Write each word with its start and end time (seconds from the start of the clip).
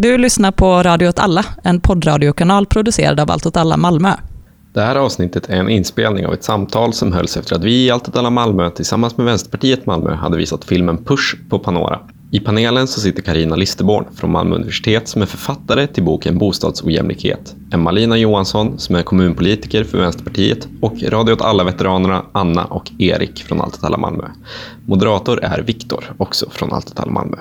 Du 0.00 0.18
lyssnar 0.18 0.52
på 0.52 0.82
Radio 0.82 1.08
åt 1.08 1.18
alla, 1.18 1.44
en 1.62 1.80
poddradiokanal 1.80 2.66
producerad 2.66 3.20
av 3.20 3.30
Allt 3.30 3.46
åt 3.46 3.56
alla 3.56 3.76
Malmö. 3.76 4.12
Det 4.74 4.80
här 4.80 4.96
avsnittet 4.96 5.50
är 5.50 5.56
en 5.56 5.68
inspelning 5.68 6.26
av 6.26 6.34
ett 6.34 6.44
samtal 6.44 6.92
som 6.92 7.12
hölls 7.12 7.36
efter 7.36 7.56
att 7.56 7.64
vi 7.64 7.84
i 7.84 7.90
Allt 7.90 8.08
åt 8.08 8.16
alla 8.16 8.30
Malmö 8.30 8.70
tillsammans 8.70 9.16
med 9.16 9.26
Vänsterpartiet 9.26 9.86
Malmö 9.86 10.14
hade 10.14 10.36
visat 10.36 10.64
filmen 10.64 11.04
Push 11.04 11.36
på 11.50 11.58
Panora. 11.58 12.00
I 12.30 12.40
panelen 12.40 12.88
så 12.88 13.00
sitter 13.00 13.22
Karina 13.22 13.56
Listerborn 13.56 14.04
från 14.14 14.32
Malmö 14.32 14.54
universitet 14.54 15.08
som 15.08 15.22
är 15.22 15.26
författare 15.26 15.86
till 15.86 16.04
boken 16.04 16.38
Bostadsojämlikhet. 16.38 17.54
Emma-Lina 17.72 18.16
Johansson 18.16 18.78
som 18.78 18.96
är 18.96 19.02
kommunpolitiker 19.02 19.84
för 19.84 19.98
Vänsterpartiet 19.98 20.68
och 20.80 21.02
Radio 21.02 21.32
åt 21.32 21.42
alla-veteranerna 21.42 22.22
Anna 22.32 22.64
och 22.64 22.90
Erik 22.98 23.42
från 23.42 23.60
Allt 23.60 23.74
åt 23.74 23.84
alla 23.84 23.96
Malmö. 23.96 24.24
Moderator 24.86 25.44
är 25.44 25.62
Viktor, 25.62 26.12
också 26.18 26.50
från 26.50 26.72
Allt 26.72 26.90
åt 26.90 27.00
alla 27.00 27.12
Malmö. 27.12 27.36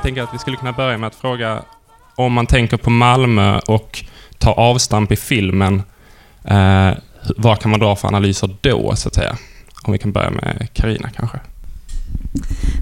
Jag 0.00 0.04
tänker 0.04 0.22
att 0.22 0.34
vi 0.34 0.38
skulle 0.38 0.56
kunna 0.56 0.72
börja 0.72 0.98
med 0.98 1.06
att 1.06 1.14
fråga 1.14 1.62
om 2.14 2.32
man 2.32 2.46
tänker 2.46 2.76
på 2.76 2.90
Malmö 2.90 3.58
och 3.58 4.04
tar 4.38 4.52
avstamp 4.52 5.12
i 5.12 5.16
filmen, 5.16 5.82
eh, 6.44 6.90
vad 7.36 7.60
kan 7.60 7.70
man 7.70 7.80
dra 7.80 7.96
för 7.96 8.08
analyser 8.08 8.56
då, 8.60 8.96
så 8.96 9.08
att 9.08 9.14
säga? 9.14 9.36
Om 9.82 9.92
vi 9.92 9.98
kan 9.98 10.12
börja 10.12 10.30
med 10.30 10.68
Karina 10.72 11.10
kanske. 11.10 11.38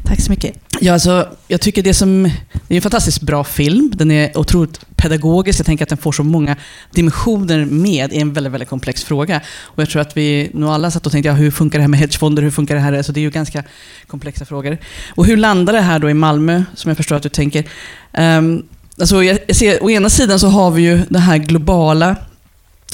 Tack 0.09 0.21
så 0.21 0.31
mycket. 0.31 0.59
Ja, 0.81 0.93
alltså, 0.93 1.29
jag 1.49 1.61
tycker 1.61 1.83
det 1.83 1.95
som... 1.95 2.23
Det 2.69 2.75
är 2.75 2.77
en 2.77 2.83
fantastiskt 2.83 3.23
bra 3.23 3.45
film. 3.45 3.93
Den 3.95 4.11
är 4.11 4.39
otroligt 4.39 4.97
pedagogisk. 4.97 5.59
Jag 5.59 5.67
tänker 5.67 5.83
att 5.85 5.89
den 5.89 5.99
får 5.99 6.13
så 6.13 6.23
många 6.23 6.57
dimensioner 6.91 7.65
med 7.65 8.13
i 8.13 8.19
en 8.19 8.33
väldigt, 8.33 8.53
väldigt 8.53 8.69
komplex 8.69 9.05
fråga. 9.05 9.41
Och 9.61 9.83
jag 9.83 9.91
tror 9.91 10.03
att 10.03 10.17
vi 10.17 10.51
nog 10.55 10.71
alla 10.71 10.91
satt 10.91 11.07
och 11.07 11.13
tänkte, 11.13 11.29
ja, 11.29 11.35
hur 11.35 11.51
funkar 11.51 11.79
det 11.79 11.83
här 11.83 11.89
med 11.89 12.01
hedgefonder? 12.01 12.43
Hur 12.43 12.51
funkar 12.51 12.75
det 12.75 12.81
här? 12.81 12.93
Alltså, 12.93 13.13
det 13.13 13.21
är 13.21 13.23
ju 13.23 13.31
ganska 13.31 13.65
komplexa 14.07 14.45
frågor. 14.45 14.79
Och 15.09 15.27
hur 15.27 15.37
landar 15.37 15.73
det 15.73 15.81
här 15.81 15.99
då 15.99 16.11
i 16.11 16.15
Malmö, 16.15 16.63
som 16.75 16.89
jag 16.89 16.97
förstår 16.97 17.17
att 17.17 17.23
du 17.23 17.29
tänker? 17.29 17.65
Um, 18.13 18.67
alltså, 19.01 19.23
jag 19.25 19.57
ser, 19.57 19.83
å 19.85 19.91
ena 19.91 20.11
sidan 20.11 20.39
så 20.39 20.49
har 20.49 20.71
vi 20.71 20.83
ju 20.83 21.01
det 21.09 21.19
här 21.19 21.39
globala 21.39 22.17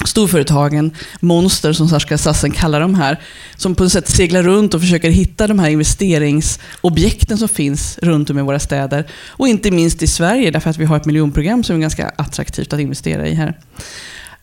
storföretagen, 0.03 0.91
monster 1.19 1.73
som 1.73 1.89
Sascha 1.89 2.17
Sassen 2.17 2.51
kallar 2.51 2.79
de 2.79 2.95
här, 2.95 3.19
som 3.55 3.75
på 3.75 3.83
något 3.83 3.91
sätt 3.91 4.09
seglar 4.09 4.43
runt 4.43 4.73
och 4.73 4.81
försöker 4.81 5.09
hitta 5.09 5.47
de 5.47 5.59
här 5.59 5.69
investeringsobjekten 5.69 7.37
som 7.37 7.47
finns 7.47 7.97
runt 8.01 8.29
om 8.29 8.39
i 8.39 8.41
våra 8.41 8.59
städer. 8.59 9.07
Och 9.27 9.47
inte 9.47 9.71
minst 9.71 10.01
i 10.01 10.07
Sverige, 10.07 10.51
därför 10.51 10.69
att 10.69 10.77
vi 10.77 10.85
har 10.85 10.97
ett 10.97 11.05
miljonprogram 11.05 11.63
som 11.63 11.75
är 11.75 11.79
ganska 11.79 12.11
attraktivt 12.15 12.73
att 12.73 12.79
investera 12.79 13.27
i 13.27 13.33
här. 13.33 13.59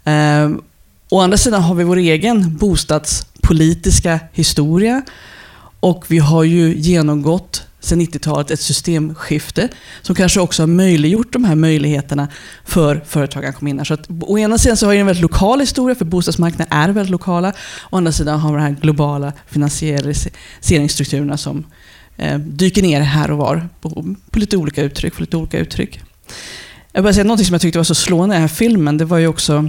Eh, 0.05 0.51
å 1.09 1.21
andra 1.21 1.37
sidan 1.37 1.63
har 1.63 1.75
vi 1.75 1.85
vår 1.85 1.97
egen 1.97 2.57
bostadspolitiska 2.57 4.21
historia 4.33 5.03
och 5.81 6.05
vi 6.09 6.19
har 6.19 6.45
ju 6.45 6.79
genomgått 6.79 7.63
sedan 7.83 8.01
90-talet 8.01 8.51
ett 8.51 8.61
systemskifte 8.61 9.69
som 10.03 10.15
kanske 10.15 10.41
också 10.41 10.63
har 10.63 10.67
möjliggjort 10.67 11.33
de 11.33 11.45
här 11.45 11.55
möjligheterna 11.55 12.29
för 12.65 13.03
företag 13.07 13.45
att 13.45 13.57
komma 13.57 13.71
in 13.71 13.79
här. 13.79 13.85
Så 13.85 13.95
att, 13.95 14.09
å 14.21 14.39
ena 14.39 14.59
sidan 14.59 14.77
så 14.77 14.87
har 14.87 14.93
vi 14.93 14.99
en 14.99 15.07
väldigt 15.07 15.23
lokal 15.23 15.61
historia, 15.61 15.95
för 15.95 16.05
bostadsmarknaden 16.05 16.67
är 16.71 16.89
väldigt 16.89 17.11
lokala. 17.11 17.53
Å 17.91 17.97
andra 17.97 18.13
sidan 18.13 18.41
har 18.41 18.51
vi 18.53 18.57
de 18.57 18.63
här 18.63 18.77
globala 18.81 19.33
finansieringsstrukturerna 19.47 21.37
som 21.37 21.65
eh, 22.17 22.39
dyker 22.39 22.83
ner 22.83 23.01
här 23.01 23.31
och 23.31 23.39
var 23.39 23.69
på, 23.81 24.15
på, 24.31 24.39
lite 24.39 24.57
olika 24.57 24.83
uttryck. 24.83 25.15
På 25.15 25.21
lite 25.21 25.37
olika 25.37 25.59
uttryck. 25.59 26.01
Jag 26.93 27.03
vill 27.03 27.15
säga 27.15 27.25
något 27.25 27.47
som 27.47 27.55
jag 27.55 27.61
tyckte 27.61 27.79
var 27.79 27.85
så 27.85 27.95
slående 27.95 28.35
i 28.35 28.37
den 28.37 28.49
här 28.49 28.49
filmen, 28.49 28.99
det 28.99 29.05
var 29.05 29.19
ju 29.19 29.27
också 29.27 29.69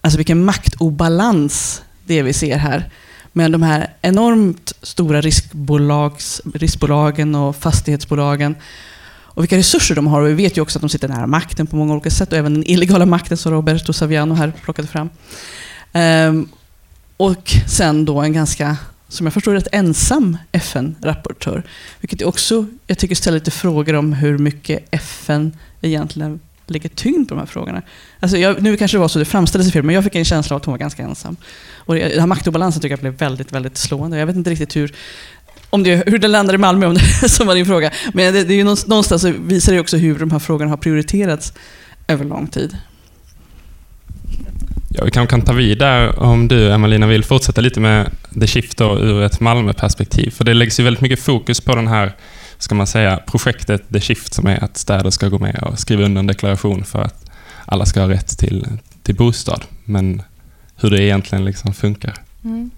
alltså 0.00 0.16
vilken 0.16 0.44
maktobalans 0.44 1.82
det 2.06 2.22
vi 2.22 2.32
ser 2.32 2.56
här. 2.56 2.90
Men 3.32 3.52
de 3.52 3.62
här 3.62 3.90
enormt 4.02 4.72
stora 4.82 5.20
riskbolags, 5.20 6.42
riskbolagen 6.54 7.34
och 7.34 7.56
fastighetsbolagen 7.56 8.54
och 9.40 9.42
vilka 9.42 9.56
resurser 9.56 9.94
de 9.94 10.06
har. 10.06 10.20
Och 10.20 10.28
vi 10.28 10.34
vet 10.34 10.56
ju 10.56 10.62
också 10.62 10.78
att 10.78 10.80
de 10.80 10.88
sitter 10.88 11.08
nära 11.08 11.26
makten 11.26 11.66
på 11.66 11.76
många 11.76 11.92
olika 11.92 12.10
sätt 12.10 12.32
och 12.32 12.38
även 12.38 12.54
den 12.54 12.70
illegala 12.70 13.06
makten 13.06 13.36
som 13.36 13.52
Roberto 13.52 13.92
Saviano 13.92 14.34
här 14.34 14.52
plockade 14.64 14.88
fram. 14.88 15.10
Ehm, 15.92 16.48
och 17.16 17.52
sen 17.66 18.04
då 18.04 18.20
en 18.20 18.32
ganska, 18.32 18.76
som 19.08 19.26
jag 19.26 19.34
förstår 19.34 19.54
rätt 19.54 19.68
ensam 19.72 20.36
FN-rapportör. 20.52 21.62
Vilket 22.00 22.22
också, 22.22 22.66
jag 22.86 22.98
tycker, 22.98 23.14
ställer 23.14 23.38
lite 23.38 23.50
frågor 23.50 23.94
om 23.94 24.12
hur 24.12 24.38
mycket 24.38 24.88
FN 24.90 25.52
egentligen 25.80 26.40
lägger 26.72 26.88
tyngd 26.88 27.28
på 27.28 27.34
de 27.34 27.40
här 27.40 27.46
frågorna. 27.46 27.82
Alltså 28.20 28.36
jag, 28.36 28.62
nu 28.62 28.76
kanske 28.76 28.96
det 28.96 29.00
var 29.00 29.08
så 29.08 29.18
det 29.18 29.24
framställdes 29.24 29.68
i 29.68 29.72
filmen, 29.72 29.86
men 29.86 29.94
jag 29.94 30.04
fick 30.04 30.14
en 30.14 30.24
känsla 30.24 30.56
av 30.56 30.60
att 30.60 30.64
hon 30.66 30.72
var 30.72 30.78
ganska 30.78 31.02
ensam. 31.02 31.36
Och 31.76 31.94
det, 31.94 32.08
den 32.08 32.20
här 32.20 32.26
maktobalansen 32.26 32.82
tycker 32.82 32.92
jag 32.92 33.00
blev 33.00 33.12
väldigt, 33.12 33.52
väldigt 33.52 33.76
slående. 33.76 34.18
Jag 34.18 34.26
vet 34.26 34.36
inte 34.36 34.50
riktigt 34.50 34.76
hur, 34.76 34.92
om 35.70 35.82
det, 35.82 36.02
hur 36.06 36.18
det 36.18 36.28
landar 36.28 36.54
i 36.54 36.58
Malmö, 36.58 36.86
om 36.86 36.94
det 36.94 37.28
som 37.28 37.46
var 37.46 37.54
din 37.54 37.66
fråga. 37.66 37.90
Men 38.14 38.34
det, 38.34 38.44
det 38.44 38.54
är 38.54 38.56
ju 38.56 38.64
någonstans 38.64 39.22
så 39.22 39.32
visar 39.40 39.72
det 39.72 39.80
också 39.80 39.96
hur 39.96 40.18
de 40.18 40.30
här 40.30 40.38
frågorna 40.38 40.70
har 40.70 40.76
prioriterats 40.76 41.52
över 42.06 42.24
lång 42.24 42.46
tid. 42.46 42.76
Ja, 44.92 45.04
vi 45.04 45.10
kanske 45.10 45.30
kan 45.30 45.42
ta 45.42 45.52
vid 45.52 45.78
där 45.78 46.18
om 46.18 46.48
du, 46.48 46.72
Emmalina, 46.72 47.06
vill 47.06 47.24
fortsätta 47.24 47.60
lite 47.60 47.80
med 47.80 48.10
The 48.40 48.46
Shift 48.46 48.78
då, 48.78 48.98
ur 48.98 49.22
ett 49.22 49.40
Malmö-perspektiv. 49.40 50.30
För 50.30 50.44
det 50.44 50.54
läggs 50.54 50.80
ju 50.80 50.84
väldigt 50.84 51.00
mycket 51.00 51.20
fokus 51.20 51.60
på 51.60 51.74
den 51.74 51.88
här 51.88 52.12
ska 52.60 52.74
man 52.74 52.86
säga, 52.86 53.16
projektet 53.26 53.82
The 53.92 54.00
Shift 54.00 54.34
som 54.34 54.46
är 54.46 54.64
att 54.64 54.76
städer 54.76 55.10
ska 55.10 55.28
gå 55.28 55.38
med 55.38 55.62
och 55.62 55.78
skriva 55.78 56.04
under 56.04 56.18
en 56.18 56.26
deklaration 56.26 56.84
för 56.84 57.02
att 57.02 57.30
alla 57.64 57.86
ska 57.86 58.00
ha 58.00 58.08
rätt 58.08 58.38
till, 58.38 58.66
till 59.02 59.14
bostad. 59.14 59.64
Men 59.84 60.22
hur 60.76 60.90
det 60.90 61.02
egentligen 61.02 61.44
liksom 61.44 61.74
funkar. 61.74 62.14
Mm. 62.44 62.70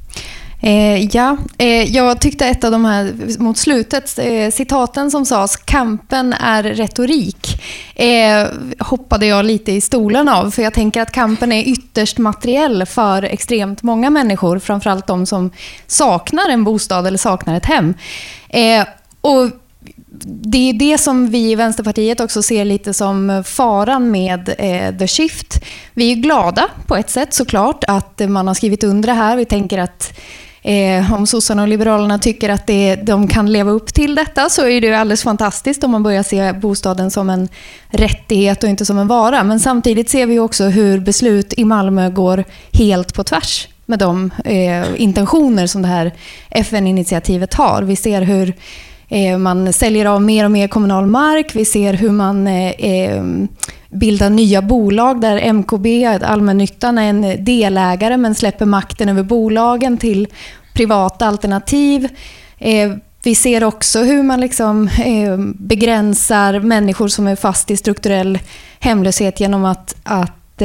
Eh, 0.65 1.09
ja, 1.13 1.37
eh, 1.59 1.95
jag 1.95 2.21
tyckte 2.21 2.47
ett 2.47 2.65
av 2.65 2.71
de 2.71 2.85
här 2.85 3.15
mot 3.39 3.59
slutet, 3.59 4.19
eh, 4.19 4.51
citaten 4.51 5.11
som 5.11 5.27
sades, 5.27 5.57
kampen 5.57 6.33
är 6.33 6.63
retorik, 6.63 7.63
eh, 7.95 8.47
hoppade 8.79 9.27
jag 9.27 9.45
lite 9.45 9.73
i 9.73 9.81
stolen 9.81 10.29
av. 10.29 10.51
För 10.51 10.63
jag 10.63 10.75
tänker 10.75 11.03
att 11.03 11.13
kampen 11.13 11.53
är 11.53 11.63
ytterst 11.69 12.19
materiell 12.19 12.87
för 12.87 13.23
extremt 13.23 13.83
många 13.83 14.11
människor, 14.11 14.59
framförallt 14.59 15.07
de 15.07 15.27
som 15.27 15.51
saknar 15.87 16.49
en 16.49 16.65
bostad 16.65 17.07
eller 17.07 17.19
saknar 17.19 17.57
ett 17.57 17.67
hem. 17.67 17.95
Eh, 18.49 18.87
och 19.21 19.51
det 20.25 20.69
är 20.69 20.73
det 20.73 20.99
som 20.99 21.27
vi 21.27 21.51
i 21.51 21.55
Vänsterpartiet 21.55 22.21
också 22.21 22.43
ser 22.43 22.65
lite 22.65 22.95
som 22.95 23.43
faran 23.47 24.11
med 24.11 24.55
eh, 24.59 24.97
The 24.97 25.07
Shift. 25.07 25.65
Vi 25.95 26.13
är 26.13 26.17
glada 26.17 26.69
på 26.87 26.97
ett 26.97 27.11
sätt 27.11 27.35
såklart 27.35 27.85
att 27.89 28.21
man 28.29 28.47
har 28.47 28.55
skrivit 28.55 28.85
under 28.85 29.07
det 29.07 29.15
här. 29.15 29.37
Vi 29.37 29.45
tänker 29.45 29.79
att 29.79 30.19
eh, 30.63 31.13
om 31.13 31.27
sossarna 31.27 31.63
och 31.63 31.69
liberalerna 31.69 32.19
tycker 32.19 32.49
att 32.49 32.67
det, 32.67 32.97
de 32.97 33.29
kan 33.29 33.53
leva 33.53 33.71
upp 33.71 33.95
till 33.95 34.15
detta 34.15 34.49
så 34.49 34.69
är 34.69 34.81
det 34.81 34.95
alldeles 34.95 35.23
fantastiskt 35.23 35.85
om 35.85 35.91
man 35.91 36.03
börjar 36.03 36.23
se 36.23 36.53
bostaden 36.53 37.11
som 37.11 37.31
en 37.31 37.49
rättighet 37.89 38.63
och 38.63 38.69
inte 38.69 38.85
som 38.85 38.99
en 38.99 39.09
vara. 39.09 39.45
Men 39.45 39.61
samtidigt 39.61 40.11
ser 40.11 40.27
vi 40.27 40.39
också 40.39 40.65
hur 40.65 41.01
beslut 41.01 41.55
i 41.57 41.65
Malmö 41.65 42.11
går 42.11 42.45
helt 42.73 43.15
på 43.15 43.25
tvärs 43.25 43.69
med 43.87 43.99
de 43.99 44.31
eh, 44.45 45.03
intentioner 45.03 45.67
som 45.67 45.83
det 45.83 45.89
här 45.89 46.13
FN-initiativet 46.51 47.55
har. 47.55 47.83
Vi 47.83 47.97
ser 47.97 48.23
hur 48.23 48.55
Eh, 49.13 49.39
man 49.39 49.73
säljer 49.73 50.07
av 50.07 50.23
mer 50.23 50.45
och 50.45 50.51
mer 50.51 50.69
kommunal 50.69 51.07
mark. 51.07 51.55
Vi 51.55 51.65
ser 51.65 51.93
hur 51.93 52.11
man 52.11 52.47
eh, 52.47 52.71
eh, 52.71 53.25
bildar 53.91 54.31
nya 54.31 54.63
bolag 54.63 55.21
där 55.21 55.53
MKB, 55.53 56.07
allmännyttan, 56.07 56.99
är 56.99 57.11
en 57.11 57.45
delägare 57.45 58.17
men 58.17 58.35
släpper 58.35 58.67
makten 58.67 59.09
över 59.09 59.23
bolagen 59.23 59.99
till 59.99 60.29
privata 60.75 61.27
alternativ. 61.27 62.09
Vi 63.23 63.35
ser 63.35 63.65
också 63.65 64.03
hur 64.03 64.23
man 64.23 64.41
liksom 64.41 64.91
begränsar 65.55 66.61
människor 66.61 67.09
som 67.09 67.27
är 67.27 67.37
fast 67.37 67.71
i 67.71 67.77
strukturell 67.77 68.39
hemlöshet 68.81 69.41
genom 69.41 69.65
att, 69.65 69.95
att 70.03 70.63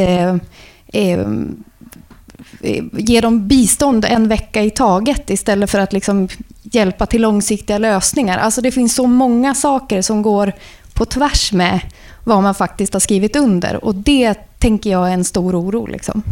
ge 2.92 3.22
dem 3.22 3.48
bistånd 3.48 4.06
en 4.06 4.28
vecka 4.28 4.64
i 4.64 4.70
taget 4.70 5.30
istället 5.30 5.70
för 5.70 5.80
att 5.80 5.94
liksom 5.94 6.28
hjälpa 6.64 7.06
till 7.06 7.22
långsiktiga 7.22 7.78
lösningar. 7.78 8.38
Alltså 8.38 8.62
det 8.62 8.72
finns 8.72 8.96
så 8.96 9.08
många 9.08 9.56
saker 9.56 10.02
som 10.02 10.22
går 10.22 10.54
på 10.94 11.06
tvärs 11.06 11.52
med 11.52 11.80
vad 12.24 12.44
man 12.44 12.56
faktiskt 12.56 12.94
har 12.94 13.00
skrivit 13.00 13.36
under. 13.36 13.86
Och 13.86 13.96
det 13.96 14.34
tänker 14.60 14.90
jag 14.90 15.10
är 15.10 15.14
en 15.14 15.24
stor 15.24 15.56
oro. 15.56 15.86
Liksom. 15.86 16.24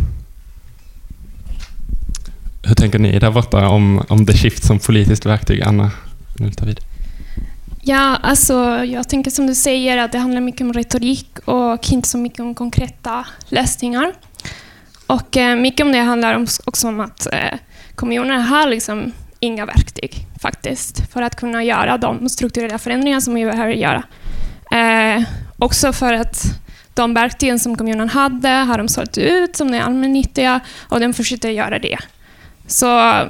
Hur 2.64 2.76
tänker 2.76 3.00
ni 3.00 3.20
där 3.20 3.32
borta 3.32 3.68
om, 3.68 4.04
om 4.10 4.26
The 4.26 4.34
Shift 4.34 4.66
som 4.66 4.80
politiskt 4.80 5.26
verktyg? 5.26 5.62
Anna, 5.62 5.92
nu 6.40 6.52
tar 6.52 6.66
vid. 6.66 6.80
Ja, 7.82 8.18
alltså 8.24 8.54
jag 8.86 9.10
tänker 9.10 9.32
som 9.32 9.48
du 9.48 9.56
säger 9.56 9.98
att 9.98 10.12
det 10.12 10.18
handlar 10.18 10.42
mycket 10.42 10.62
om 10.62 10.74
retorik 10.74 11.40
och 11.46 11.92
inte 11.92 12.08
så 12.08 12.18
mycket 12.18 12.40
om 12.40 12.56
konkreta 12.56 13.26
lösningar. 13.50 14.14
Och 15.08 15.38
eh, 15.38 15.56
mycket 15.56 15.86
om 15.86 15.92
det 15.92 16.00
handlar 16.00 16.36
om, 16.36 16.48
också 16.66 16.88
om 16.88 17.00
att 17.00 17.28
eh, 17.34 17.60
kommunerna 17.96 18.42
har 18.42 18.70
liksom 18.70 19.12
inga 19.40 19.66
verktyg 19.66 20.26
faktiskt 20.42 21.12
för 21.14 21.22
att 21.22 21.36
kunna 21.36 21.64
göra 21.64 21.98
de 21.98 22.30
strukturella 22.30 22.78
förändringar 22.78 23.20
som 23.20 23.34
vi 23.34 23.46
behöver 23.46 23.74
göra. 23.74 24.04
Eh, 24.72 25.24
också 25.58 25.94
för 25.94 26.14
att 26.14 26.44
de 26.94 27.14
verktygen 27.14 27.60
som 27.60 27.78
kommunen 27.78 28.10
hade 28.10 28.50
har 28.50 28.78
de 28.78 28.88
sålt 28.88 29.18
ut 29.18 29.56
som 29.56 29.74
är 29.74 29.82
allmännyttiga 29.82 30.60
och 30.90 31.00
de 31.00 31.14
fortsätter 31.14 31.50
göra 31.50 31.80
det. 31.80 31.98
Så 32.68 33.22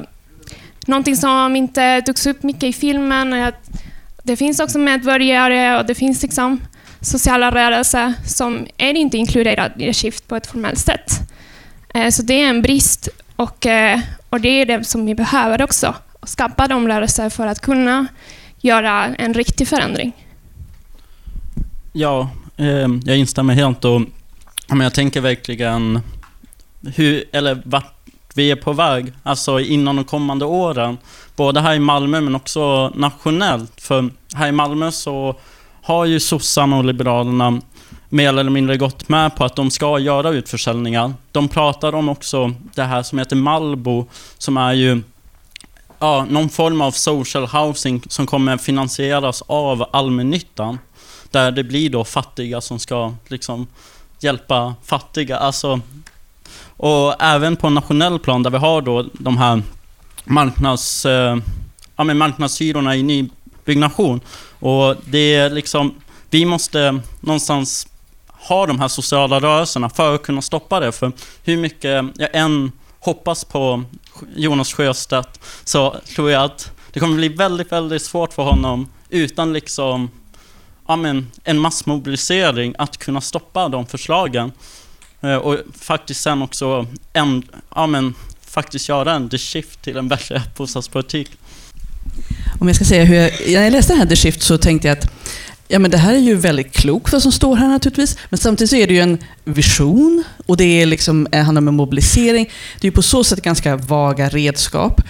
någonting 0.85 1.15
som 1.15 1.55
inte 1.55 2.01
togs 2.01 2.27
upp 2.27 2.43
mycket 2.43 2.63
i 2.63 2.73
filmen 2.73 3.33
är 3.33 3.47
att 3.47 3.69
det 4.23 4.35
finns 4.35 4.59
också 4.59 4.79
medborgare 4.79 5.77
och 5.77 5.85
det 5.85 5.95
finns 5.95 6.21
liksom 6.21 6.61
sociala 7.01 7.51
rörelser 7.51 8.13
som 8.25 8.67
är 8.77 8.93
inte 8.93 9.17
inkluderade 9.17 9.85
i 9.85 9.93
Shift 9.93 10.27
på 10.27 10.35
ett 10.35 10.47
formellt 10.47 10.79
sätt. 10.79 11.24
Eh, 11.95 12.09
så 12.09 12.21
det 12.21 12.41
är 12.41 12.49
en 12.49 12.61
brist 12.61 13.09
och, 13.35 13.65
eh, 13.65 13.99
och 14.29 14.41
det 14.41 14.61
är 14.61 14.65
det 14.65 14.83
som 14.83 15.05
vi 15.05 15.15
behöver 15.15 15.61
också. 15.61 15.95
Skapa 16.23 16.67
de 16.67 16.87
rörelser 16.87 17.29
för 17.29 17.47
att 17.47 17.61
kunna 17.61 18.07
göra 18.61 19.05
en 19.05 19.33
riktig 19.33 19.67
förändring. 19.67 20.11
Ja, 21.93 22.29
eh, 22.57 22.87
jag 23.05 23.17
instämmer 23.17 23.53
helt 23.53 23.85
och 23.85 24.01
men 24.67 24.79
jag 24.79 24.93
tänker 24.93 25.21
verkligen 25.21 25.99
hur, 26.95 27.23
eller 27.31 27.61
vart 27.65 27.93
vi 28.33 28.51
är 28.51 28.55
på 28.55 28.73
väg, 28.73 29.13
alltså 29.23 29.59
inom 29.59 29.95
de 29.95 30.05
kommande 30.05 30.45
åren. 30.45 30.97
Både 31.35 31.61
här 31.61 31.73
i 31.73 31.79
Malmö 31.79 32.21
men 32.21 32.35
också 32.35 32.89
nationellt. 32.95 33.81
För 33.81 34.09
här 34.33 34.47
i 34.47 34.51
Malmö 34.51 34.91
så 34.91 35.35
har 35.81 36.05
ju 36.05 36.19
sossarna 36.19 36.77
och 36.77 36.85
liberalerna 36.85 37.61
mer 38.15 38.29
eller 38.29 38.51
mindre 38.51 38.77
gått 38.77 39.09
med 39.09 39.35
på 39.35 39.45
att 39.45 39.55
de 39.55 39.71
ska 39.71 39.99
göra 39.99 40.29
utförsäljningar. 40.29 41.13
De 41.31 41.47
pratar 41.47 41.95
om 41.95 42.09
också 42.09 42.53
det 42.75 42.83
här 42.83 43.03
som 43.03 43.19
heter 43.19 43.35
Malbo, 43.35 44.05
som 44.37 44.57
är 44.57 44.73
ju 44.73 45.01
ja, 45.99 46.25
någon 46.29 46.49
form 46.49 46.81
av 46.81 46.91
social 46.91 47.47
housing 47.47 48.01
som 48.09 48.27
kommer 48.27 48.57
finansieras 48.57 49.43
av 49.47 49.89
allmännyttan. 49.93 50.79
Där 51.31 51.51
det 51.51 51.63
blir 51.63 51.89
då 51.89 52.03
fattiga 52.03 52.61
som 52.61 52.79
ska 52.79 53.13
liksom 53.27 53.67
hjälpa 54.19 54.75
fattiga. 54.83 55.37
Alltså, 55.37 55.79
och 56.67 57.23
även 57.23 57.55
på 57.55 57.69
nationell 57.69 58.19
plan 58.19 58.43
där 58.43 58.49
vi 58.49 58.57
har 58.57 58.81
då 58.81 59.05
de 59.13 59.37
här 59.37 59.61
marknads, 60.23 61.05
eh, 61.05 61.37
ja, 61.95 62.03
men 62.03 62.17
marknadshyrorna 62.17 62.95
i 62.95 63.03
nybyggnation. 63.03 64.21
Och 64.59 64.95
det 65.05 65.35
är 65.35 65.49
liksom, 65.49 65.95
vi 66.29 66.45
måste 66.45 66.99
någonstans 67.19 67.87
ha 68.47 68.65
de 68.65 68.79
här 68.79 68.87
sociala 68.87 69.39
rörelserna 69.39 69.89
för 69.89 70.15
att 70.15 70.23
kunna 70.23 70.41
stoppa 70.41 70.79
det. 70.79 70.91
För 70.91 71.11
hur 71.43 71.57
mycket 71.57 72.05
jag 72.15 72.29
än 72.33 72.71
hoppas 72.99 73.43
på 73.43 73.83
Jonas 74.35 74.73
Sjöstedt 74.73 75.39
så 75.63 75.95
tror 76.15 76.31
jag 76.31 76.43
att 76.43 76.71
det 76.93 76.99
kommer 76.99 77.15
bli 77.15 77.29
väldigt, 77.29 77.71
väldigt 77.71 78.01
svårt 78.01 78.33
för 78.33 78.43
honom 78.43 78.89
utan 79.09 79.53
liksom 79.53 80.09
ja, 80.87 80.95
men, 80.95 81.31
en 81.43 81.59
massmobilisering 81.59 82.75
att 82.77 82.97
kunna 82.97 83.21
stoppa 83.21 83.69
de 83.69 83.85
förslagen. 83.85 84.51
Eh, 85.21 85.35
och 85.35 85.57
faktiskt 85.79 86.21
sen 86.21 86.41
också 86.41 86.87
en, 87.13 87.43
ja, 87.75 87.87
men, 87.87 88.13
faktiskt 88.41 88.89
göra 88.89 89.13
en 89.13 89.29
the 89.29 89.37
shift 89.37 89.81
till 89.81 89.97
en 89.97 90.07
bättre 90.07 90.41
bostadspolitik. 90.57 91.31
Om 92.59 92.67
jag 92.67 92.75
ska 92.75 92.85
säga 92.85 93.03
hur 93.03 93.15
jag, 93.15 93.31
när 93.47 93.63
jag 93.63 93.71
läste 93.71 93.93
den 93.93 93.99
här 93.99 94.07
The 94.07 94.15
Shift 94.15 94.41
så 94.41 94.57
tänkte 94.57 94.87
jag 94.87 94.97
att 94.97 95.11
Ja, 95.67 95.79
men 95.79 95.91
det 95.91 95.97
här 95.97 96.13
är 96.13 96.19
ju 96.19 96.35
väldigt 96.35 96.71
klokt 96.71 97.13
vad 97.13 97.21
som 97.21 97.31
står 97.31 97.55
här 97.55 97.67
naturligtvis. 97.67 98.17
Men 98.29 98.37
samtidigt 98.37 98.69
så 98.69 98.75
är 98.75 98.87
det 98.87 98.93
ju 98.93 98.99
en 98.99 99.17
vision 99.43 100.23
och 100.45 100.57
det 100.57 100.81
är 100.81 100.85
liksom, 100.85 101.27
det 101.31 101.37
handlar 101.37 101.61
om 101.61 101.67
en 101.67 101.75
mobilisering. 101.75 102.49
Det 102.79 102.87
är 102.87 102.89
ju 102.89 102.95
på 102.95 103.01
så 103.01 103.23
sätt 103.23 103.41
ganska 103.41 103.75
vaga 103.75 104.29
redskap. 104.29 105.01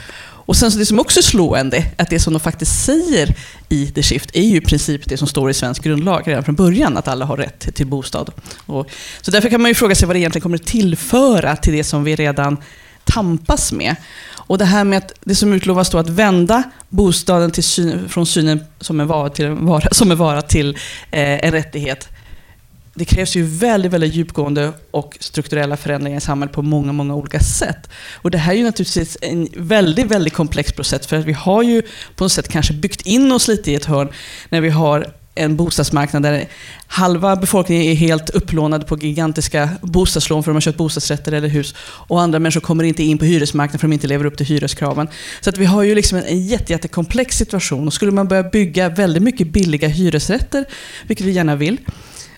Och 0.48 0.56
sen 0.56 0.72
så 0.72 0.78
det 0.78 0.86
som 0.86 1.00
också 1.00 1.20
är 1.20 1.24
slående, 1.24 1.86
att 1.98 2.10
det 2.10 2.20
som 2.20 2.34
de 2.34 2.40
faktiskt 2.40 2.86
säger 2.86 3.36
i 3.70 3.88
The 3.88 4.04
Shift 4.04 4.36
är 4.36 4.42
ju 4.42 4.58
i 4.58 4.62
princip 4.62 5.10
det 5.10 5.18
som 5.18 5.28
står 5.28 5.50
i 5.50 5.54
svensk 5.54 5.84
grundlag 5.84 6.28
redan 6.28 6.44
från 6.44 6.56
början, 6.56 6.98
att 6.98 7.08
alla 7.08 7.26
har 7.26 7.38
rätt 7.38 7.76
till 7.76 7.88
bostad. 7.88 8.32
Och, 8.66 8.90
så 9.22 9.32
därför 9.32 9.50
kan 9.50 9.62
man 9.62 9.72
ju 9.72 9.76
fråga 9.76 9.96
sig 9.96 10.08
vad 10.08 10.16
det 10.16 10.20
egentligen 10.20 10.44
kommer 10.44 10.58
tillföra 10.58 11.56
till 11.56 11.74
det 11.74 11.84
som 11.84 12.04
vi 12.04 12.16
redan 12.16 12.58
tampas 13.06 13.72
med. 13.72 13.96
Och 14.48 14.58
det 14.58 14.66
här 14.66 14.84
med 14.84 14.98
att 14.98 15.12
det 15.24 15.36
som 15.36 15.54
utlovas 15.54 15.90
då 15.90 15.98
att 15.98 16.10
vända 16.10 16.64
bostaden 16.90 17.52
till 17.52 17.64
syn, 17.64 18.10
från 18.10 18.26
synen 18.26 18.60
som 18.80 19.00
en 19.00 19.08
vara 19.08 19.30
till 19.30 19.46
en, 19.46 19.66
vara, 19.66 19.90
som 19.92 20.12
en, 20.12 20.18
vara 20.18 20.42
till 20.42 20.78
eh, 21.12 21.46
en 21.46 21.52
rättighet. 21.52 22.10
Det 22.94 23.06
krävs 23.06 23.36
ju 23.36 23.44
väldigt, 23.44 23.92
väldigt 23.92 24.14
djupgående 24.14 24.74
och 24.92 25.18
strukturella 25.20 25.78
förändringar 25.78 26.18
i 26.18 26.22
samhället 26.22 26.56
på 26.56 26.62
många, 26.62 26.92
många 26.92 27.16
olika 27.16 27.40
sätt. 27.40 27.90
Och 28.14 28.32
det 28.32 28.38
här 28.38 28.54
är 28.54 28.58
ju 28.58 28.64
naturligtvis 28.64 29.18
en 29.22 29.48
väldigt, 29.56 30.06
väldigt 30.06 30.34
komplex 30.34 30.72
process 30.72 31.08
för 31.08 31.18
att 31.18 31.26
vi 31.26 31.34
har 31.34 31.64
ju 31.64 31.82
på 32.16 32.24
något 32.24 32.32
sätt 32.32 32.48
kanske 32.48 32.74
byggt 32.74 33.02
in 33.02 33.32
oss 33.32 33.48
lite 33.48 33.72
i 33.72 33.76
ett 33.76 33.86
hörn 33.86 34.10
när 34.50 34.62
vi 34.62 34.70
har 34.70 35.14
en 35.36 35.56
bostadsmarknad 35.56 36.24
där 36.24 36.48
halva 36.88 37.36
befolkningen 37.36 37.84
är 37.84 37.96
helt 37.96 38.30
upplånad 38.30 38.88
på 38.88 38.98
gigantiska 38.98 39.70
bostadslån 39.82 40.44
för 40.44 40.52
att 40.52 40.54
de 40.54 40.56
har 40.56 40.62
köpt 40.62 40.78
bostadsrätter 40.78 41.32
eller 41.32 41.48
hus. 41.48 41.76
Och 41.80 42.22
andra 42.22 42.40
människor 42.40 42.62
kommer 42.62 42.84
inte 42.84 43.04
in 43.04 43.18
på 43.18 43.26
hyresmarknaden 43.26 43.80
för 43.80 43.88
att 43.88 43.92
de 43.92 43.94
inte 43.94 44.08
lever 44.08 44.26
upp 44.26 44.38
till 44.38 44.46
hyreskraven. 44.46 45.08
Så 45.42 45.50
att 45.50 45.58
vi 45.58 45.66
har 45.66 45.84
ju 45.84 45.96
liksom 45.96 46.18
en 46.18 46.48
jätte, 46.48 46.74
jättekomplex 46.74 47.38
situation. 47.38 47.88
Och 47.88 47.94
skulle 47.94 48.12
man 48.12 48.28
börja 48.28 48.44
bygga 48.44 48.90
väldigt 48.90 49.24
mycket 49.24 49.48
billiga 49.48 49.88
hyresrätter, 49.88 50.66
vilket 51.08 51.26
vi 51.26 51.32
gärna 51.32 51.56
vill, 51.56 51.78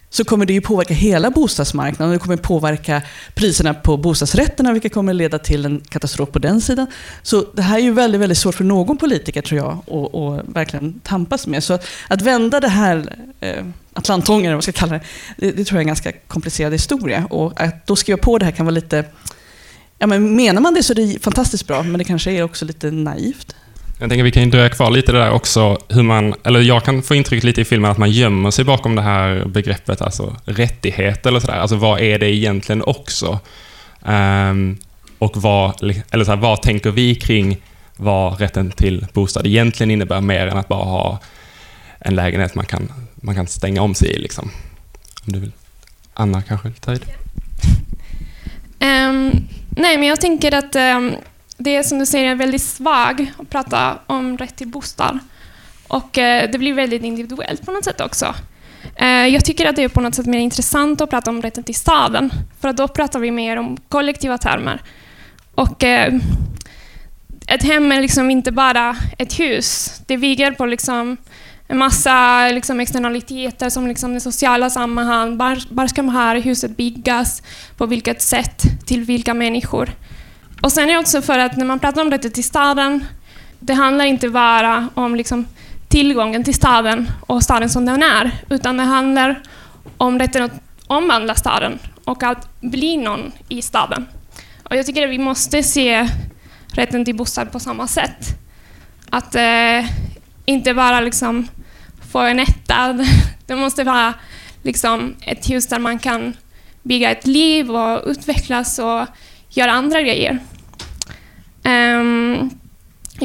så 0.10 0.24
kommer 0.24 0.46
det 0.46 0.54
ju 0.54 0.62
påverka 0.62 0.94
hela 0.94 1.32
bostadsmarknaden. 1.32 2.14
Det 2.14 2.20
kommer 2.20 2.38
påverka 2.38 3.02
priserna 3.34 3.74
på 3.74 3.98
bostadsrätterna, 3.98 4.74
vilket 4.74 4.94
kommer 4.94 5.14
leda 5.14 5.40
till 5.40 5.66
en 5.66 5.82
katastrof 5.90 6.32
på 6.32 6.40
den 6.40 6.62
sidan. 6.62 6.88
Så 7.22 7.46
det 7.54 7.62
här 7.62 7.78
är 7.78 7.82
ju 7.82 7.92
väldigt, 7.92 8.22
väldigt 8.22 8.38
svårt 8.38 8.56
för 8.56 8.64
någon 8.64 8.98
politiker, 8.98 9.42
tror 9.42 9.58
jag, 9.60 9.72
att, 9.72 10.16
att 10.16 10.56
verkligen 10.56 11.00
tampas 11.00 11.48
med. 11.48 11.64
Så 11.64 11.80
att 12.08 12.22
vända 12.22 12.60
det 12.60 12.68
här 12.68 13.14
eh, 13.40 13.66
Atlantången, 13.94 14.46
eller 14.46 14.54
vad 14.54 14.58
man 14.58 14.62
ska 14.62 14.72
kalla 14.72 14.94
det, 14.94 15.02
det, 15.38 15.52
det, 15.52 15.66
tror 15.66 15.78
jag 15.78 15.80
är 15.80 15.84
en 15.84 15.88
ganska 15.88 16.12
komplicerad 16.12 16.74
historia. 16.74 17.26
Och 17.26 17.62
att 17.62 17.88
då 17.88 17.96
skriva 17.96 18.18
på 18.18 18.38
det 18.38 18.46
här 18.46 18.52
kan 18.52 18.66
vara 18.66 18.74
lite... 18.74 19.06
Ja, 20.00 20.08
men 20.08 20.36
menar 20.36 20.62
man 20.62 20.74
det 20.74 20.84
så 20.84 20.94
är 20.94 20.96
det 20.96 21.24
fantastiskt 21.24 21.68
bra, 21.68 21.84
men 21.84 21.98
det 21.98 22.04
kanske 22.04 22.32
är 22.32 22.44
också 22.44 22.66
lite 22.66 22.92
naivt. 22.92 23.56
Jag 24.00 24.10
tänker 24.10 24.24
vi 24.24 24.32
kan 24.32 24.44
ju 24.44 24.50
dröja 24.50 24.70
kvar 24.70 24.92
lite 24.92 25.12
det 25.12 25.20
där 25.20 25.32
också, 25.32 25.78
hur 25.90 26.04
man, 26.04 26.36
eller 26.44 26.62
jag 26.62 26.84
kan 26.84 27.04
få 27.04 27.16
intrycket 27.16 27.44
lite 27.44 27.62
i 27.62 27.66
filmen 27.66 27.92
att 27.92 27.98
man 27.98 28.12
gömmer 28.12 28.52
sig 28.52 28.66
bakom 28.66 28.96
det 28.96 29.02
här 29.02 29.46
begreppet, 29.46 30.02
alltså 30.02 30.36
rättighet 30.46 31.26
eller 31.26 31.40
sådär. 31.40 31.58
Alltså 31.58 31.76
vad 31.76 32.02
är 32.02 32.20
det 32.20 32.36
egentligen 32.36 32.84
också? 32.84 33.40
Um, 34.02 34.78
och 35.20 35.38
vad, 35.38 35.82
eller 36.12 36.26
så 36.26 36.32
här, 36.32 36.38
vad 36.38 36.62
tänker 36.62 36.92
vi 36.92 37.16
kring 37.16 37.58
vad 37.96 38.40
rätten 38.40 38.72
till 38.72 39.08
bostad 39.14 39.48
egentligen 39.48 39.92
innebär 39.92 40.22
mer 40.22 40.48
än 40.48 40.58
att 40.58 40.68
bara 40.68 40.84
ha 40.84 41.20
en 42.00 42.16
lägenhet 42.16 42.56
man 42.56 42.66
kan, 42.66 42.92
man 43.16 43.36
kan 43.36 43.48
stänga 43.48 43.82
om 43.82 43.96
sig 43.96 44.10
i. 44.10 44.20
Liksom. 44.20 44.52
Om 45.26 45.34
du 45.34 45.40
vill. 45.40 45.52
Anna 46.14 46.42
kanske 46.42 46.72
ta 46.72 46.94
i 46.94 46.98
det? 46.98 47.14
Um, 48.86 49.48
nej, 49.70 49.98
men 49.98 50.04
jag 50.04 50.22
tänker 50.22 50.52
att 50.52 50.76
um 50.76 51.16
det 51.58 51.76
är 51.76 51.84
som 51.84 52.00
du 52.00 52.06
säger 52.06 52.36
väldigt 52.36 52.62
svag 52.62 53.32
att 53.38 53.50
prata 53.50 54.00
om 54.08 54.38
rätt 54.38 54.56
till 54.56 54.68
bostad. 54.68 55.20
Och 55.88 56.18
eh, 56.18 56.50
det 56.52 56.58
blir 56.58 56.74
väldigt 56.74 57.04
individuellt 57.04 57.66
på 57.66 57.72
något 57.72 57.84
sätt 57.84 58.02
också. 58.02 58.36
Eh, 58.96 59.08
jag 59.08 59.46
tycker 59.46 59.66
att 59.66 59.76
det 59.76 59.84
är 59.84 59.90
på 59.90 60.02
något 60.02 60.16
sätt 60.16 60.26
mer 60.26 60.40
intressant 60.40 61.02
att 61.02 61.10
prata 61.10 61.32
om 61.32 61.42
rätten 61.42 61.64
till 61.64 61.76
staden, 61.76 62.32
för 62.60 62.74
då 62.74 62.88
pratar 62.88 63.20
vi 63.20 63.32
mer 63.32 63.58
om 63.58 63.78
kollektiva 63.90 64.38
termer. 64.38 64.82
Och 65.56 65.84
eh, 65.84 66.14
ett 67.48 67.64
hem 67.64 67.92
är 67.92 68.02
liksom 68.02 68.32
inte 68.32 68.52
bara 68.52 68.98
ett 69.18 69.40
hus. 69.40 70.02
Det 70.06 70.18
bygger 70.18 70.52
på 70.52 70.66
liksom 70.66 71.18
en 71.68 71.78
massa 71.78 72.48
liksom 72.50 72.80
externaliteter 72.80 73.70
som 73.70 73.88
liksom 73.88 74.14
det 74.14 74.20
sociala 74.20 74.70
sammanhang. 74.70 75.38
Var, 75.38 75.64
var 75.70 75.88
ska 75.88 76.02
det 76.02 76.12
här 76.12 76.40
huset 76.40 76.78
byggas? 76.78 77.44
På 77.78 77.86
vilket 77.86 78.22
sätt? 78.22 78.64
Till 78.86 79.04
vilka 79.04 79.34
människor? 79.34 79.90
Och 80.62 80.72
sen 80.72 80.90
är 80.90 80.94
det 80.94 81.00
också 81.00 81.22
för 81.22 81.40
att 81.40 81.58
när 81.58 81.66
man 81.66 81.80
pratar 81.80 82.02
om 82.02 82.12
rätten 82.12 82.32
till 82.32 82.44
staden, 82.44 83.06
det 83.60 83.74
handlar 83.74 84.06
inte 84.06 84.30
bara 84.30 84.90
om 84.94 85.16
liksom 85.16 85.48
tillgången 85.88 86.44
till 86.44 86.54
staden 86.54 87.12
och 87.28 87.44
staden 87.44 87.70
som 87.70 87.86
den 87.86 88.04
är, 88.04 88.32
utan 88.50 88.78
det 88.78 88.84
handlar 88.84 89.42
om 89.98 90.20
rätten 90.20 90.44
att 90.44 90.62
omvandla 90.88 91.36
staden 91.36 91.80
och 92.04 92.24
att 92.24 92.62
bli 92.62 92.98
någon 92.98 93.32
i 93.50 93.62
staden. 93.62 94.06
Och 94.64 94.76
jag 94.76 94.86
tycker 94.86 95.04
att 95.04 95.10
vi 95.10 95.18
måste 95.18 95.64
se 95.64 96.10
rätten 96.68 97.06
till 97.06 97.16
bostad 97.16 97.52
på 97.52 97.60
samma 97.60 97.88
sätt. 97.88 98.40
Att 99.10 99.36
eh, 99.36 99.86
inte 100.46 100.74
bara 100.74 101.00
liksom 101.02 101.48
få 102.12 102.20
en 102.20 102.40
etta, 102.40 103.06
det 103.46 103.56
måste 103.56 103.84
vara 103.84 104.14
liksom 104.64 105.16
ett 105.22 105.50
hus 105.50 105.68
där 105.68 105.80
man 105.80 106.00
kan 106.00 106.38
bygga 106.84 107.12
ett 107.12 107.28
liv 107.28 107.72
och 107.72 108.04
utvecklas 108.06 108.80
och 108.80 109.08
göra 109.58 109.72
andra 109.72 110.02
grejer. 110.02 110.40
Um, 111.64 112.50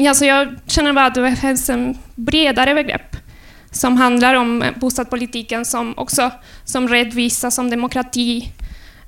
alltså 0.07 0.25
jag 0.25 0.55
känner 0.67 0.93
bara 0.93 1.05
att 1.05 1.15
det 1.15 1.35
finns 1.35 1.69
en 1.69 1.97
bredare 2.15 2.75
begrepp 2.75 3.15
som 3.71 3.97
handlar 3.97 4.35
om 4.35 4.63
bostadspolitiken 4.75 5.65
som 5.65 5.93
också 5.97 6.31
som 6.63 6.87
rättvisa, 6.87 7.51
som 7.51 7.69
demokrati, 7.69 8.51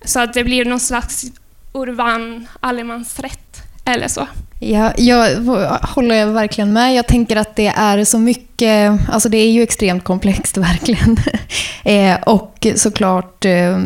så 0.05 0.19
att 0.19 0.33
det 0.33 0.43
blir 0.43 0.65
någon 0.65 0.79
slags 0.79 1.25
urban 1.73 2.47
allemansrätt 2.59 3.61
eller 3.85 4.07
så. 4.07 4.27
Ja, 4.59 4.93
jag 4.97 5.35
håller 5.81 6.25
verkligen 6.25 6.73
med. 6.73 6.95
Jag 6.95 7.07
tänker 7.07 7.35
att 7.35 7.55
det 7.55 7.67
är 7.67 8.03
så 8.03 8.19
mycket, 8.19 8.99
alltså 9.09 9.29
det 9.29 9.37
är 9.37 9.51
ju 9.51 9.63
extremt 9.63 10.03
komplext 10.03 10.57
verkligen. 10.67 11.17
eh, 11.83 12.19
och 12.23 12.67
såklart 12.75 13.45
eh, 13.45 13.79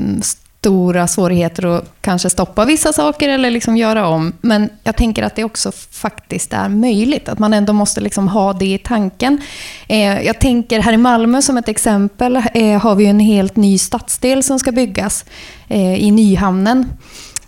stora 0.60 1.08
svårigheter 1.08 1.66
att 1.66 1.86
kanske 2.02 2.30
stoppa 2.30 2.66
vissa 2.66 2.94
saker 2.94 3.30
eller 3.30 3.52
liksom 3.52 3.78
göra 3.78 4.08
om. 4.08 4.34
Men 4.42 4.70
jag 4.84 4.96
tänker 4.96 5.24
att 5.24 5.36
det 5.36 5.44
också 5.44 5.72
faktiskt 5.92 6.54
är 6.54 6.70
möjligt, 6.70 7.30
att 7.30 7.40
man 7.40 7.54
ändå 7.54 7.74
måste 7.74 8.02
liksom 8.02 8.28
ha 8.28 8.54
det 8.54 8.74
i 8.74 8.78
tanken. 8.78 9.42
Eh, 9.88 10.22
jag 10.22 10.40
tänker 10.40 10.80
här 10.80 10.94
i 10.94 10.98
Malmö 10.98 11.42
som 11.42 11.58
ett 11.58 11.70
exempel 11.70 12.36
eh, 12.54 12.82
har 12.82 12.96
vi 12.96 13.06
en 13.06 13.20
helt 13.20 13.56
ny 13.56 13.78
stadsdel 13.78 14.44
som 14.44 14.60
ska 14.60 14.72
byggas 14.72 15.26
eh, 15.68 16.04
i 16.04 16.12
Nyhamnen 16.12 16.86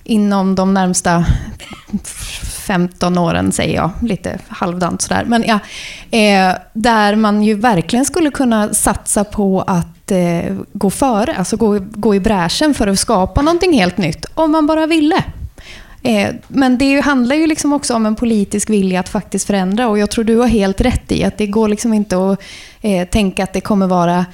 inom 0.03 0.55
de 0.55 0.73
närmsta 0.73 1.25
15 2.67 3.17
åren, 3.17 3.51
säger 3.51 3.75
jag, 3.75 3.91
lite 4.01 4.39
halvdant 4.47 5.01
sådär. 5.01 5.25
Men 5.27 5.43
ja, 5.43 5.59
eh, 6.17 6.55
där 6.73 7.15
man 7.15 7.43
ju 7.43 7.53
verkligen 7.53 8.05
skulle 8.05 8.31
kunna 8.31 8.73
satsa 8.73 9.23
på 9.23 9.61
att 9.61 10.00
eh, 10.11 10.55
gå 10.73 10.89
före, 10.89 11.35
alltså 11.35 11.57
gå, 11.57 11.79
gå 11.91 12.15
i 12.15 12.19
bräschen 12.19 12.73
för 12.73 12.87
att 12.87 12.99
skapa 12.99 13.41
någonting 13.41 13.73
helt 13.73 13.97
nytt, 13.97 14.25
om 14.33 14.51
man 14.51 14.67
bara 14.67 14.87
ville. 14.87 15.23
Eh, 16.03 16.29
men 16.47 16.77
det 16.77 16.99
handlar 16.99 17.35
ju 17.35 17.47
liksom 17.47 17.73
också 17.73 17.95
om 17.95 18.05
en 18.05 18.15
politisk 18.15 18.69
vilja 18.69 18.99
att 18.99 19.09
faktiskt 19.09 19.47
förändra 19.47 19.87
och 19.87 19.99
jag 19.99 20.11
tror 20.11 20.23
du 20.23 20.37
har 20.37 20.47
helt 20.47 20.81
rätt 20.81 21.11
i 21.11 21.23
att 21.23 21.37
det 21.37 21.47
går 21.47 21.67
liksom 21.67 21.93
inte 21.93 22.31
att 22.31 22.41
eh, 22.81 23.07
tänka 23.07 23.43
att 23.43 23.53
det 23.53 23.61
kommer 23.61 23.87
vara 23.87 24.25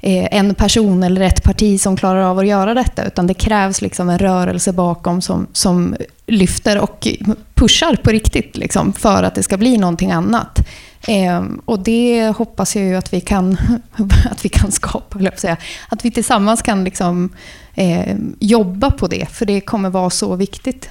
Eh, 0.00 0.28
en 0.30 0.54
person 0.54 1.02
eller 1.02 1.20
ett 1.20 1.42
parti 1.42 1.80
som 1.80 1.96
klarar 1.96 2.22
av 2.22 2.38
att 2.38 2.46
göra 2.46 2.74
detta, 2.74 3.06
utan 3.06 3.26
det 3.26 3.34
krävs 3.34 3.82
liksom 3.82 4.08
en 4.08 4.18
rörelse 4.18 4.72
bakom 4.72 5.20
som, 5.22 5.46
som 5.52 5.96
lyfter 6.26 6.78
och 6.78 7.08
pushar 7.54 7.96
på 7.96 8.10
riktigt 8.10 8.56
liksom, 8.56 8.92
för 8.92 9.22
att 9.22 9.34
det 9.34 9.42
ska 9.42 9.56
bli 9.56 9.76
någonting 9.76 10.12
annat. 10.12 10.58
Ehm, 11.06 11.60
och 11.64 11.78
det 11.78 12.34
hoppas 12.36 12.76
jag 12.76 12.84
ju 12.84 12.94
att 12.94 13.12
vi 13.12 13.20
kan, 13.20 13.56
att 14.30 14.44
vi 14.44 14.48
kan 14.48 14.72
skapa, 14.72 15.20
jag 15.20 15.38
säga. 15.38 15.56
Att 15.88 16.04
vi 16.04 16.10
tillsammans 16.10 16.62
kan 16.62 16.84
liksom, 16.84 17.30
eh, 17.74 18.16
jobba 18.40 18.90
på 18.90 19.06
det, 19.06 19.28
för 19.30 19.46
det 19.46 19.60
kommer 19.60 19.90
vara 19.90 20.10
så 20.10 20.36
viktigt. 20.36 20.88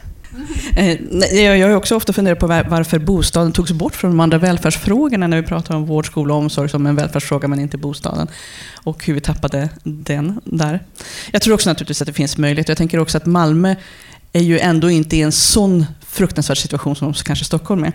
Eh, 0.75 1.43
jag 1.43 1.67
har 1.67 1.75
också 1.75 1.95
ofta 1.95 2.13
funderat 2.13 2.39
på 2.39 2.47
varför 2.47 2.99
bostaden 2.99 3.51
togs 3.51 3.71
bort 3.71 3.95
från 3.95 4.11
de 4.11 4.19
andra 4.19 4.37
välfärdsfrågorna 4.37 5.27
när 5.27 5.41
vi 5.41 5.47
pratar 5.47 5.75
om 5.75 5.85
vård, 5.85 6.05
skola 6.05 6.33
och 6.33 6.39
omsorg 6.39 6.69
som 6.69 6.85
en 6.85 6.95
välfärdsfråga 6.95 7.47
men 7.47 7.59
inte 7.59 7.77
bostaden. 7.77 8.27
Och 8.83 9.05
hur 9.05 9.13
vi 9.13 9.21
tappade 9.21 9.69
den 9.83 10.39
där. 10.43 10.83
Jag 11.31 11.41
tror 11.41 11.53
också 11.53 11.69
naturligtvis 11.69 12.01
att 12.01 12.07
det 12.07 12.13
finns 12.13 12.37
möjlighet. 12.37 12.69
Jag 12.69 12.77
tänker 12.77 12.99
också 12.99 13.17
att 13.17 13.25
Malmö 13.25 13.75
är 14.33 14.41
ju 14.41 14.59
ändå 14.59 14.89
inte 14.89 15.17
i 15.17 15.21
en 15.21 15.31
sån 15.31 15.85
fruktansvärd 16.07 16.57
situation 16.57 16.95
som 16.95 17.13
kanske 17.13 17.45
Stockholm 17.45 17.83
är. 17.83 17.93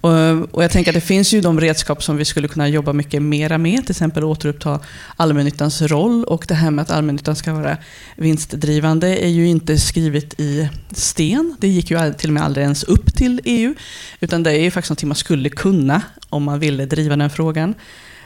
Och, 0.00 0.10
och 0.54 0.64
jag 0.64 0.70
tänker 0.70 0.90
att 0.90 0.94
det 0.94 1.00
finns 1.00 1.32
ju 1.32 1.40
de 1.40 1.60
redskap 1.60 2.02
som 2.02 2.16
vi 2.16 2.24
skulle 2.24 2.48
kunna 2.48 2.68
jobba 2.68 2.92
mycket 2.92 3.22
mera 3.22 3.58
med, 3.58 3.82
till 3.82 3.90
exempel 3.90 4.24
återuppta 4.24 4.80
allmännyttans 5.16 5.82
roll 5.82 6.24
och 6.24 6.44
det 6.48 6.54
här 6.54 6.70
med 6.70 6.82
att 6.82 6.90
allmännyttan 6.90 7.36
ska 7.36 7.52
vara 7.52 7.76
vinstdrivande 8.16 9.24
är 9.24 9.28
ju 9.28 9.46
inte 9.46 9.78
skrivet 9.78 10.40
i 10.40 10.68
sten. 10.92 11.56
Det 11.60 11.68
gick 11.68 11.90
ju 11.90 12.12
till 12.12 12.30
och 12.30 12.34
med 12.34 12.42
aldrig 12.42 12.64
ens 12.64 12.84
upp 12.84 13.14
till 13.14 13.40
EU, 13.44 13.74
utan 14.20 14.42
det 14.42 14.50
är 14.50 14.62
ju 14.62 14.70
faktiskt 14.70 14.90
någonting 14.90 15.08
man 15.08 15.16
skulle 15.16 15.48
kunna 15.48 16.02
om 16.28 16.42
man 16.42 16.58
ville 16.58 16.86
driva 16.86 17.16
den 17.16 17.30
frågan. 17.30 17.74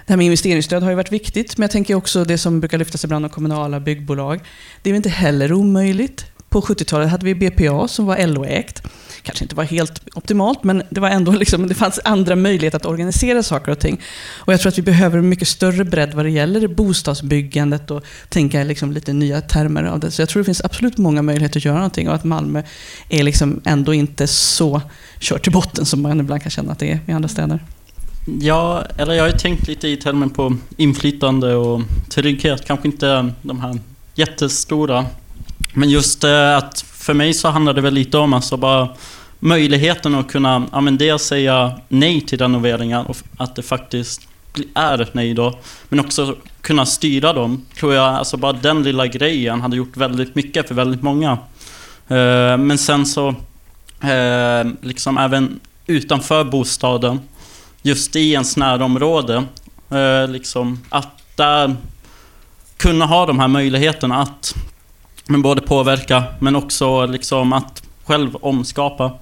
Det 0.07 0.13
här 0.13 0.17
med 0.17 0.25
investeringsstöd 0.27 0.83
har 0.83 0.91
ju 0.91 0.97
varit 0.97 1.13
viktigt, 1.13 1.59
men 1.59 1.63
jag 1.63 1.71
tänker 1.71 1.95
också 1.95 2.25
det 2.25 2.39
som 2.39 2.61
brukar 2.61 2.79
lyftas 2.79 3.05
ibland 3.05 3.25
av 3.25 3.29
kommunala 3.29 3.81
byggbolag. 3.81 4.41
Det 4.83 4.91
är 4.91 4.93
ju 4.93 4.97
inte 4.97 5.09
heller 5.09 5.53
omöjligt. 5.53 6.27
På 6.49 6.61
70-talet 6.61 7.11
hade 7.11 7.27
vi 7.27 7.35
BPA 7.35 7.89
som 7.89 8.07
var 8.07 8.27
LO-ägt 8.27 8.83
kanske 9.25 9.45
inte 9.45 9.55
var 9.55 9.65
helt 9.65 10.03
optimalt, 10.15 10.65
men 10.65 10.83
det, 10.91 11.01
var 11.01 11.09
ändå 11.09 11.33
liksom, 11.33 11.69
det 11.69 11.75
fanns 11.75 12.01
andra 12.05 12.37
möjligheter 12.37 12.77
att 12.77 12.87
organisera 12.87 13.43
saker 13.43 13.73
och 13.73 13.79
ting. 13.79 14.01
Och 14.37 14.53
jag 14.53 14.61
tror 14.61 14.73
att 14.73 14.79
vi 14.79 14.83
behöver 14.83 15.19
en 15.19 15.29
mycket 15.29 15.49
större 15.49 15.85
bredd 15.85 16.15
vad 16.15 16.25
det 16.25 16.31
gäller 16.31 16.69
bostadsbyggandet 16.69 17.91
och 17.91 18.05
tänka 18.29 18.65
liksom 18.65 18.93
lite 18.93 19.13
nya 19.13 19.41
termer 19.41 19.85
av 19.85 20.01
det. 20.01 20.11
Så 20.11 20.23
jag 20.23 20.29
tror 20.29 20.41
det 20.41 20.45
finns 20.45 20.65
absolut 20.65 20.99
många 20.99 21.23
möjligheter 21.23 21.61
att 21.61 21.65
göra 21.65 21.77
någonting 21.77 22.09
och 22.09 22.15
att 22.15 22.25
Malmö 22.25 22.63
är 23.09 23.23
liksom 23.23 23.61
ändå 23.65 23.95
inte 23.95 24.27
så 24.27 24.83
kört 25.21 25.43
till 25.43 25.53
botten 25.53 25.87
som 25.87 26.03
man 26.03 26.21
ibland 26.21 26.43
kan 26.43 26.51
känna 26.51 26.73
att 26.73 26.79
det 26.79 26.91
är 26.91 27.01
i 27.07 27.13
andra 27.13 27.29
städer. 27.29 27.61
Ja, 28.41 28.85
eller 28.97 29.15
jag 29.15 29.23
har 29.23 29.29
ju 29.29 29.39
tänkt 29.39 29.69
lite 29.69 29.89
i 29.89 29.97
termen 29.97 30.31
på 30.31 30.57
inflytande 30.77 31.55
och 31.55 31.83
trygghet. 32.09 32.65
Kanske 32.67 32.89
inte 32.89 33.33
de 33.43 33.61
här 33.61 33.79
jättestora. 34.15 35.07
Men 35.75 35.91
just 35.91 36.25
eh, 36.25 36.57
att 36.57 36.85
för 37.05 37.15
mig 37.15 37.35
så 37.35 37.49
handlar 37.49 37.73
det 37.73 37.81
väl 37.81 37.95
lite 37.95 38.19
om 38.19 38.33
alltså 38.33 38.57
bara 38.57 38.89
möjligheten 39.39 40.15
att 40.15 40.29
kunna 40.29 40.67
ja, 40.73 40.81
men 40.81 40.99
dels 40.99 41.23
säga 41.23 41.81
nej 41.89 42.21
till 42.21 42.39
renoveringar 42.39 43.05
och 43.11 43.17
att 43.37 43.57
det 43.57 43.63
faktiskt 43.63 44.29
är 44.75 45.03
ett 45.03 45.15
nej 45.15 45.35
då. 45.35 45.59
Men 45.89 46.01
också 46.01 46.37
kunna 46.61 46.87
styra 46.87 47.33
dem. 47.33 47.65
Tror 47.79 47.95
jag, 47.95 48.15
alltså 48.15 48.37
bara 48.37 48.53
den 48.53 48.83
lilla 48.83 49.07
grejen 49.07 49.61
hade 49.61 49.77
gjort 49.77 49.97
väldigt 49.97 50.35
mycket 50.35 50.69
för 50.69 50.75
väldigt 50.75 51.03
många. 51.03 51.31
Eh, 52.09 52.57
men 52.57 52.79
sen 52.79 53.07
så, 53.07 53.29
eh, 54.01 54.73
liksom 54.81 55.19
även 55.19 55.61
utanför 55.87 56.45
bostaden, 56.45 57.21
just 57.83 58.17
i 58.17 58.33
ens 58.33 58.57
närområde, 58.57 59.45
eh, 59.91 60.29
liksom 60.29 60.81
att 60.89 61.37
där 61.37 61.77
kunna 62.77 63.07
ha 63.07 63.27
de 63.27 63.39
här 63.39 63.49
möjligheterna 63.49 64.23
att 64.23 64.55
men 65.27 65.43
både 65.43 65.61
påverka, 65.61 66.25
men 66.39 66.57
också 66.57 67.07
liksom 67.07 67.53
att 67.53 67.83
själv 68.05 68.37
omskapa. 68.37 69.13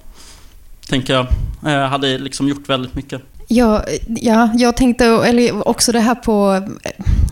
Tänker 0.89 1.13
jag. 1.13 1.27
Eh, 1.65 1.89
hade 1.89 2.17
liksom 2.17 2.47
gjort 2.47 2.69
väldigt 2.69 2.95
mycket. 2.95 3.21
Ja, 3.47 3.83
ja, 4.07 4.49
jag 4.55 4.77
tänkte 4.77 5.05
eller 5.05 5.67
också 5.67 5.91
det 5.91 5.99
här 5.99 6.15
på 6.15 6.67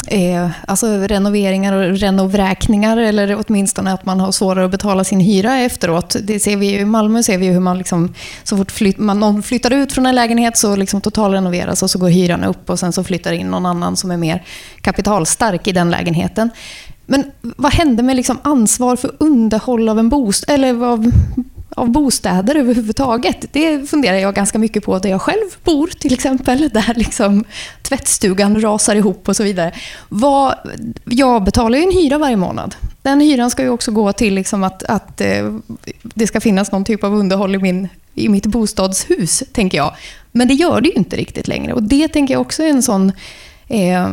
eh, 0.07 0.49
alltså 0.67 0.87
renoveringar 0.87 1.73
och 1.73 1.97
renovräkningar 1.97 2.97
eller 2.97 3.43
åtminstone 3.47 3.93
att 3.93 4.05
man 4.05 4.19
har 4.19 4.31
svårare 4.31 4.65
att 4.65 4.71
betala 4.71 5.03
sin 5.03 5.19
hyra 5.19 5.57
efteråt. 5.57 6.15
Det 6.23 6.39
ser 6.39 6.57
vi 6.57 6.79
I 6.79 6.85
Malmö 6.85 7.23
ser 7.23 7.37
vi 7.37 7.47
hur 7.47 7.59
man 7.59 7.77
liksom, 7.77 8.13
så 8.43 8.57
fort 8.57 8.71
flyt, 8.71 8.97
man, 8.97 9.19
någon 9.19 9.43
flyttar 9.43 9.71
ut 9.71 9.93
från 9.93 10.05
en 10.05 10.15
lägenhet 10.15 10.57
så 10.57 10.75
liksom 10.75 11.01
totalrenoveras 11.01 11.83
och 11.83 11.89
så 11.89 11.99
går 11.99 12.09
hyran 12.09 12.43
upp 12.43 12.69
och 12.69 12.79
sen 12.79 12.93
så 12.93 13.03
flyttar 13.03 13.31
in 13.31 13.47
någon 13.47 13.65
annan 13.65 13.97
som 13.97 14.11
är 14.11 14.17
mer 14.17 14.43
kapitalstark 14.81 15.67
i 15.67 15.71
den 15.71 15.91
lägenheten. 15.91 16.49
Men 17.05 17.31
vad 17.41 17.73
hände 17.73 18.03
med 18.03 18.15
liksom 18.15 18.37
ansvar 18.41 18.95
för 18.95 19.11
underhåll 19.17 19.89
av 19.89 19.99
en 19.99 20.09
bostad, 20.09 20.55
eller 20.55 20.85
av, 20.85 21.11
av 21.69 21.89
bostäder 21.89 22.55
överhuvudtaget? 22.55 23.45
Det 23.53 23.89
funderar 23.89 24.17
jag 24.17 24.35
ganska 24.35 24.59
mycket 24.59 24.85
på 24.85 24.99
där 24.99 25.09
jag 25.09 25.21
själv 25.21 25.49
bor 25.63 25.87
till 25.87 26.13
exempel, 26.13 26.69
där 26.73 26.93
liksom 26.95 27.43
tvättstugan 27.81 28.61
rasar 28.61 28.95
ihop 28.95 29.29
och 29.29 29.35
så 29.35 29.43
vidare. 29.43 29.71
Vad, 30.09 30.55
jag 31.05 31.43
betalar 31.43 31.77
ju 31.77 31.83
en 31.83 31.91
hyra 31.91 32.17
varje 32.17 32.37
månad. 32.37 32.75
Den 33.01 33.21
hyran 33.21 33.51
ska 33.51 33.63
ju 33.63 33.69
också 33.69 33.91
gå 33.91 34.13
till 34.13 34.33
liksom 34.33 34.63
att, 34.63 34.83
att 34.83 35.21
eh, 35.21 35.57
det 36.01 36.27
ska 36.27 36.41
finnas 36.41 36.71
någon 36.71 36.85
typ 36.85 37.03
av 37.03 37.15
underhåll 37.15 37.55
i, 37.55 37.57
min, 37.57 37.87
i 38.13 38.29
mitt 38.29 38.45
bostadshus, 38.45 39.43
tänker 39.53 39.77
jag. 39.77 39.95
Men 40.31 40.47
det 40.47 40.53
gör 40.53 40.81
det 40.81 40.89
ju 40.89 40.95
inte 40.95 41.15
riktigt 41.15 41.47
längre 41.47 41.73
och 41.73 41.83
det 41.83 42.07
tänker 42.07 42.33
jag 42.33 42.41
också 42.41 42.63
är 42.63 42.69
en 42.69 42.83
sån 42.83 43.11
eh, 43.67 44.09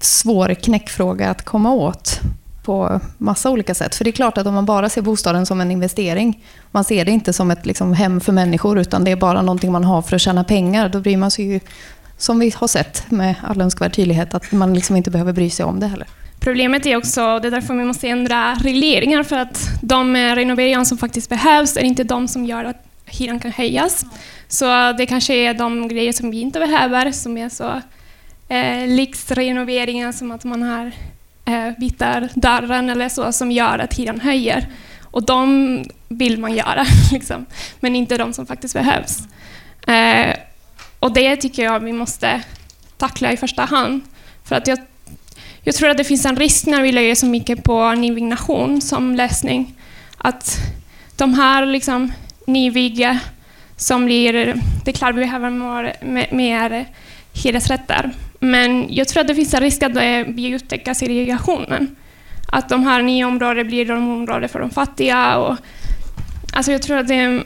svår 0.00 0.54
knäckfråga 0.54 1.30
att 1.30 1.44
komma 1.44 1.72
åt 1.72 2.20
på 2.62 3.00
massa 3.18 3.50
olika 3.50 3.74
sätt. 3.74 3.94
För 3.94 4.04
det 4.04 4.10
är 4.10 4.12
klart 4.12 4.38
att 4.38 4.46
om 4.46 4.54
man 4.54 4.66
bara 4.66 4.88
ser 4.88 5.02
bostaden 5.02 5.46
som 5.46 5.60
en 5.60 5.70
investering, 5.70 6.44
man 6.70 6.84
ser 6.84 7.04
det 7.04 7.10
inte 7.10 7.32
som 7.32 7.50
ett 7.50 7.66
liksom, 7.66 7.92
hem 7.92 8.20
för 8.20 8.32
människor, 8.32 8.78
utan 8.78 9.04
det 9.04 9.10
är 9.10 9.16
bara 9.16 9.42
någonting 9.42 9.72
man 9.72 9.84
har 9.84 10.02
för 10.02 10.16
att 10.16 10.22
tjäna 10.22 10.44
pengar, 10.44 10.88
då 10.88 11.00
bryr 11.00 11.16
man 11.16 11.30
sig 11.30 11.44
ju, 11.52 11.60
som 12.18 12.38
vi 12.38 12.52
har 12.56 12.66
sett 12.66 13.10
med 13.10 13.34
all 13.42 13.60
önskvärd 13.60 13.94
tydlighet, 13.94 14.34
att 14.34 14.52
man 14.52 14.74
liksom 14.74 14.96
inte 14.96 15.10
behöver 15.10 15.32
bry 15.32 15.50
sig 15.50 15.64
om 15.64 15.80
det 15.80 15.86
heller. 15.86 16.06
Problemet 16.40 16.86
är 16.86 16.96
också, 16.96 17.38
det 17.38 17.48
är 17.48 17.50
därför 17.50 17.74
vi 17.74 17.84
måste 17.84 18.08
ändra 18.08 18.54
regleringar, 18.54 19.22
för 19.22 19.36
att 19.36 19.68
de 19.82 20.16
eh, 20.16 20.34
renoveringar 20.34 20.84
som 20.84 20.98
faktiskt 20.98 21.28
behövs 21.28 21.76
är 21.76 21.84
inte 21.84 22.04
de 22.04 22.28
som 22.28 22.44
gör 22.44 22.64
att 22.64 22.84
hyran 23.06 23.40
kan 23.40 23.52
höjas. 23.52 24.06
Så 24.48 24.92
det 24.92 25.06
kanske 25.06 25.34
är 25.34 25.54
de 25.54 25.88
grejer 25.88 26.12
som 26.12 26.30
vi 26.30 26.40
inte 26.40 26.58
behöver, 26.58 27.12
som 27.12 27.36
är 27.36 27.48
så 27.48 27.80
eh, 28.50 28.86
lyxrenoveringar 28.88 30.12
som 30.12 30.30
att 30.30 30.44
man 30.44 30.62
har 30.62 30.92
eh, 31.44 31.78
byter 31.78 32.40
dörren 32.40 32.90
eller 32.90 33.08
så 33.08 33.32
som 33.32 33.52
gör 33.52 33.78
att 33.78 33.94
hyran 33.94 34.20
höjer. 34.20 34.68
Och 35.02 35.26
de 35.26 35.84
vill 36.08 36.38
man 36.38 36.54
göra, 36.54 36.86
liksom. 37.12 37.46
men 37.80 37.96
inte 37.96 38.16
de 38.16 38.32
som 38.32 38.46
faktiskt 38.46 38.74
behövs. 38.74 39.18
Eh, 39.86 40.36
och 40.98 41.12
det 41.12 41.36
tycker 41.36 41.62
jag 41.62 41.80
vi 41.80 41.92
måste 41.92 42.42
tackla 42.96 43.32
i 43.32 43.36
första 43.36 43.62
hand. 43.62 44.02
För 44.44 44.56
att 44.56 44.66
jag, 44.66 44.78
jag 45.62 45.74
tror 45.74 45.88
att 45.88 45.96
det 45.96 46.04
finns 46.04 46.26
en 46.26 46.36
risk 46.36 46.66
när 46.66 46.82
vi 46.82 46.92
lägger 46.92 47.14
så 47.14 47.26
mycket 47.26 47.64
på 47.64 47.92
nybyggnation 47.92 48.80
som 48.80 49.14
lösning. 49.14 49.74
Att 50.18 50.58
de 51.16 51.34
här 51.34 51.66
liksom, 51.66 52.12
nybygge 52.46 53.18
som 53.76 54.04
blir... 54.04 54.32
Det 54.84 54.90
är 54.90 54.92
klart 54.92 55.14
vi 55.14 55.20
behöver 55.20 55.50
mer, 55.50 56.28
mer 56.30 56.86
hyresrätter. 57.32 58.10
Men 58.40 58.86
jag 58.90 59.08
tror 59.08 59.20
att 59.20 59.28
det 59.28 59.34
finns 59.34 59.54
en 59.54 59.60
risk 59.60 59.82
att 59.82 59.96
vi 60.26 60.56
upptäcker 60.56 60.94
segregationen. 60.94 61.96
Att 62.46 62.68
de 62.68 62.82
här 62.82 63.02
nya 63.02 63.26
områdena 63.26 63.64
blir 63.64 63.86
de 63.86 64.12
områden 64.12 64.48
för 64.48 64.60
de 64.60 64.70
fattiga. 64.70 65.36
Och, 65.36 65.56
alltså 66.52 66.72
jag 66.72 66.82
tror 66.82 66.98
att 66.98 67.08
det, 67.08 67.42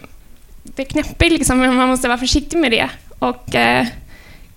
det 0.63 0.83
är 0.83 0.87
knäppigt, 0.87 1.33
liksom, 1.33 1.59
men 1.59 1.75
man 1.75 1.89
måste 1.89 2.09
vara 2.09 2.19
försiktig 2.19 2.59
med 2.59 2.71
det. 2.71 2.91
Och 3.19 3.55
eh, 3.55 3.87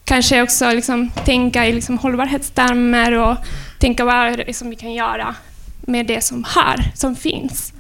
kanske 0.03 0.41
också 0.41 0.71
liksom, 0.71 1.09
tänka 1.25 1.65
i 1.65 1.73
liksom, 1.73 1.97
hållbarhetstermer 1.97 3.11
och 3.11 3.37
tänka 3.79 4.05
vad 4.05 4.37
liksom, 4.37 4.69
vi 4.69 4.75
kan 4.75 4.93
göra 4.93 5.35
med 5.81 6.05
det 6.05 6.23
som 6.23 6.43
här, 6.43 6.91
som 6.95 7.15
finns. 7.15 7.73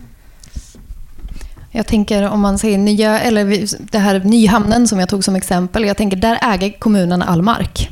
Jag 1.71 1.87
tänker 1.87 2.29
om 2.29 2.41
man 2.41 2.59
säger 2.59 2.77
nya, 2.77 3.19
eller 3.19 3.67
det 3.91 3.99
här 3.99 4.19
Nyhamnen 4.19 4.87
som 4.87 4.99
jag 4.99 5.09
tog 5.09 5.23
som 5.23 5.35
exempel. 5.35 5.85
Jag 5.85 5.97
tänker 5.97 6.17
där 6.17 6.39
äger 6.41 6.79
kommunen 6.79 7.21
all 7.21 7.41
mark. 7.41 7.89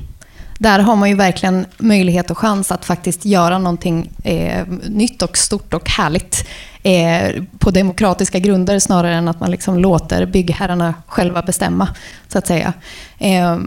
Där 0.59 0.79
har 0.79 0.95
man 0.95 1.09
ju 1.09 1.15
verkligen 1.15 1.65
möjlighet 1.77 2.31
och 2.31 2.37
chans 2.37 2.71
att 2.71 2.85
faktiskt 2.85 3.25
göra 3.25 3.57
någonting 3.57 4.09
eh, 4.23 4.67
nytt 4.87 5.21
och 5.21 5.37
stort 5.37 5.73
och 5.73 5.89
härligt 5.89 6.47
eh, 6.83 7.43
på 7.59 7.71
demokratiska 7.71 8.39
grunder 8.39 8.79
snarare 8.79 9.15
än 9.15 9.27
att 9.27 9.39
man 9.39 9.51
liksom 9.51 9.79
låter 9.79 10.25
byggherrarna 10.25 10.93
själva 11.07 11.41
bestämma. 11.41 11.87
så 12.27 12.37
att 12.37 12.47
säga. 12.47 12.73
Eh, 13.17 13.57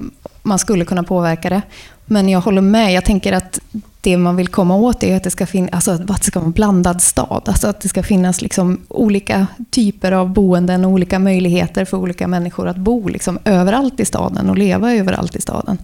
man 0.42 0.58
skulle 0.58 0.84
kunna 0.84 1.02
påverka 1.02 1.50
det. 1.50 1.62
Men 2.06 2.28
jag 2.28 2.40
håller 2.40 2.60
med. 2.62 2.92
Jag 2.92 3.04
tänker 3.04 3.32
att 3.32 3.58
det 4.00 4.16
man 4.16 4.36
vill 4.36 4.48
komma 4.48 4.76
åt 4.76 5.02
är 5.02 5.16
att 5.16 5.24
det 5.24 5.30
ska, 5.30 5.46
fin- 5.46 5.68
alltså 5.72 5.90
att 5.92 6.06
det 6.06 6.24
ska 6.24 6.40
vara 6.40 6.46
en 6.46 6.52
blandad 6.52 7.02
stad. 7.02 7.42
Alltså 7.46 7.68
att 7.68 7.80
det 7.80 7.88
ska 7.88 8.02
finnas 8.02 8.42
liksom 8.42 8.80
olika 8.88 9.46
typer 9.70 10.12
av 10.12 10.28
boenden 10.28 10.84
och 10.84 10.90
olika 10.90 11.18
möjligheter 11.18 11.84
för 11.84 11.96
olika 11.96 12.28
människor 12.28 12.68
att 12.68 12.76
bo 12.76 13.08
liksom 13.08 13.38
överallt 13.44 14.00
i 14.00 14.04
staden 14.04 14.50
och 14.50 14.58
leva 14.58 14.92
överallt 14.94 15.36
i 15.36 15.40
staden. 15.40 15.78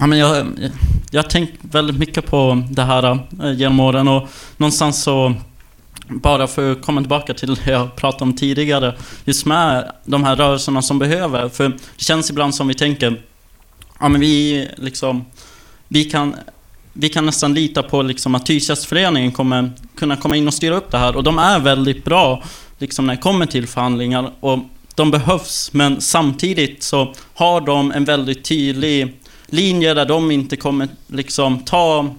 Ja, 0.00 0.06
men 0.06 0.18
jag, 0.18 0.46
jag 1.10 1.22
har 1.22 1.28
tänkt 1.28 1.52
väldigt 1.60 1.98
mycket 1.98 2.26
på 2.26 2.62
det 2.70 2.82
här 2.82 3.18
eh, 3.42 3.52
genom 3.52 3.80
åren 3.80 4.08
och 4.08 4.28
någonstans 4.56 5.02
så 5.02 5.34
bara 6.08 6.46
för 6.46 6.72
att 6.72 6.82
komma 6.82 7.00
tillbaka 7.00 7.34
till 7.34 7.54
det 7.54 7.70
jag 7.70 7.96
pratade 7.96 8.24
om 8.24 8.36
tidigare, 8.36 8.96
just 9.24 9.46
med 9.46 9.92
de 10.04 10.24
här 10.24 10.36
rörelserna 10.36 10.82
som 10.82 10.98
behöver. 10.98 11.48
För 11.48 11.68
det 11.68 12.04
känns 12.04 12.30
ibland 12.30 12.54
som 12.54 12.68
vi 12.68 12.74
tänker, 12.74 13.22
ja 14.00 14.08
men 14.08 14.20
vi 14.20 14.68
liksom, 14.76 15.24
vi 15.88 16.04
kan, 16.04 16.34
vi 16.92 17.08
kan 17.08 17.26
nästan 17.26 17.54
lita 17.54 17.82
på 17.82 18.02
liksom 18.02 18.34
att 18.34 18.50
Hyresgästföreningen 18.50 19.32
kommer 19.32 19.70
kunna 19.96 20.16
komma 20.16 20.36
in 20.36 20.48
och 20.48 20.54
styra 20.54 20.76
upp 20.76 20.90
det 20.90 20.98
här. 20.98 21.16
Och 21.16 21.22
de 21.22 21.38
är 21.38 21.60
väldigt 21.60 22.04
bra 22.04 22.42
liksom 22.78 23.06
när 23.06 23.14
det 23.14 23.20
kommer 23.20 23.46
till 23.46 23.66
förhandlingar. 23.66 24.32
Och 24.40 24.58
de 24.94 25.10
behövs, 25.10 25.72
men 25.72 26.00
samtidigt 26.00 26.82
så 26.82 27.14
har 27.34 27.60
de 27.60 27.92
en 27.92 28.04
väldigt 28.04 28.44
tydlig 28.44 29.14
linjer 29.50 29.94
där 29.94 30.06
de 30.06 30.30
inte 30.30 30.56
kommer 30.56 30.88
liksom 31.06 31.58
ta 31.58 32.14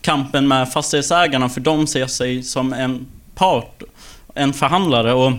kampen 0.00 0.48
med 0.48 0.72
fastighetsägarna 0.72 1.48
för 1.48 1.60
de 1.60 1.86
ser 1.86 2.06
sig 2.06 2.42
som 2.42 2.72
en 2.72 3.06
part, 3.34 3.82
en 4.34 4.52
förhandlare. 4.52 5.12
Och 5.12 5.32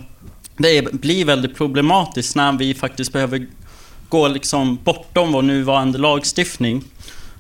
det 0.57 0.93
blir 0.93 1.25
väldigt 1.25 1.55
problematiskt 1.55 2.35
när 2.35 2.51
vi 2.51 2.73
faktiskt 2.73 3.13
behöver 3.13 3.47
gå 4.09 4.27
liksom 4.27 4.79
bortom 4.83 5.31
vår 5.31 5.41
nuvarande 5.41 5.97
lagstiftning. 5.97 6.83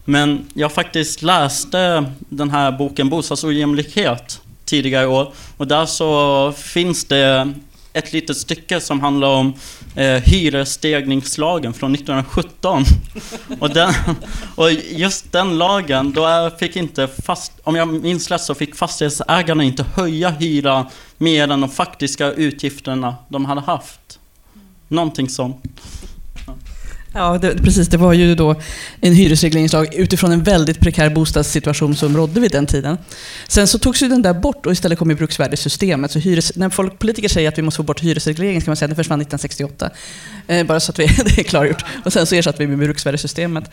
Men 0.05 0.45
jag 0.53 0.71
faktiskt 0.71 1.21
läste 1.21 2.11
den 2.29 2.49
här 2.49 2.71
boken 2.71 3.09
Bostadsojämlikhet 3.09 4.41
tidigare 4.65 5.03
i 5.03 5.07
år 5.07 5.33
och 5.57 5.67
där 5.67 5.85
så 5.85 6.51
finns 6.57 7.05
det 7.05 7.53
ett 7.93 8.13
litet 8.13 8.37
stycke 8.37 8.79
som 8.79 8.99
handlar 8.99 9.27
om 9.27 9.53
eh, 9.95 10.05
hyresstegningslagen 10.05 11.73
från 11.73 11.95
1917. 11.95 12.83
och, 13.59 13.69
den, 13.69 13.93
och 14.55 14.71
just 14.71 15.31
den 15.31 15.57
lagen, 15.57 16.11
då 16.11 16.51
fick 16.59 16.75
inte 16.75 17.07
fast, 17.07 17.51
om 17.63 17.75
jag 17.75 17.87
minns 17.87 18.31
rätt 18.31 18.41
så 18.41 18.55
fick 18.55 18.75
fastighetsägarna 18.75 19.63
inte 19.63 19.85
höja 19.95 20.29
hyran 20.29 20.85
mer 21.17 21.51
än 21.51 21.61
de 21.61 21.69
faktiska 21.69 22.31
utgifterna 22.31 23.15
de 23.29 23.45
hade 23.45 23.61
haft. 23.61 24.19
Någonting 24.87 25.29
sånt. 25.29 25.63
Ja, 27.13 27.37
det, 27.37 27.55
precis. 27.63 27.87
Det 27.87 27.97
var 27.97 28.13
ju 28.13 28.35
då 28.35 28.55
en 29.01 29.13
hyresregleringslag 29.13 29.95
utifrån 29.95 30.31
en 30.31 30.43
väldigt 30.43 30.79
prekär 30.79 31.09
bostadssituation 31.09 31.95
som 31.95 32.17
rådde 32.17 32.39
vid 32.39 32.51
den 32.51 32.65
tiden. 32.65 32.97
Sen 33.47 33.67
så 33.67 33.79
togs 33.79 34.03
ju 34.03 34.07
den 34.07 34.21
där 34.21 34.33
bort 34.33 34.65
och 34.65 34.71
istället 34.71 34.99
kom 34.99 35.09
ju 35.09 35.15
bruksvärdessystemet. 35.15 36.11
Så 36.11 36.19
hyres, 36.19 36.55
när 36.55 36.69
folk, 36.69 36.99
politiker 36.99 37.29
säger 37.29 37.49
att 37.49 37.57
vi 37.57 37.61
måste 37.61 37.77
få 37.77 37.83
bort 37.83 38.01
hyresregleringen 38.01 38.61
kan 38.61 38.71
man 38.71 38.75
säga 38.75 38.85
att 38.85 38.89
den 38.89 38.95
försvann 38.95 39.21
1968. 39.21 39.89
Eh, 40.47 40.65
bara 40.65 40.79
så 40.79 40.91
att 40.91 40.99
vi, 40.99 41.05
det 41.25 41.37
är 41.37 41.43
klargjort. 41.43 41.85
Och 42.05 42.13
sen 42.13 42.25
så 42.25 42.35
ersatte 42.35 42.59
vi 42.59 42.67
med 42.67 42.77
bruksvärdessystemet. 42.77 43.71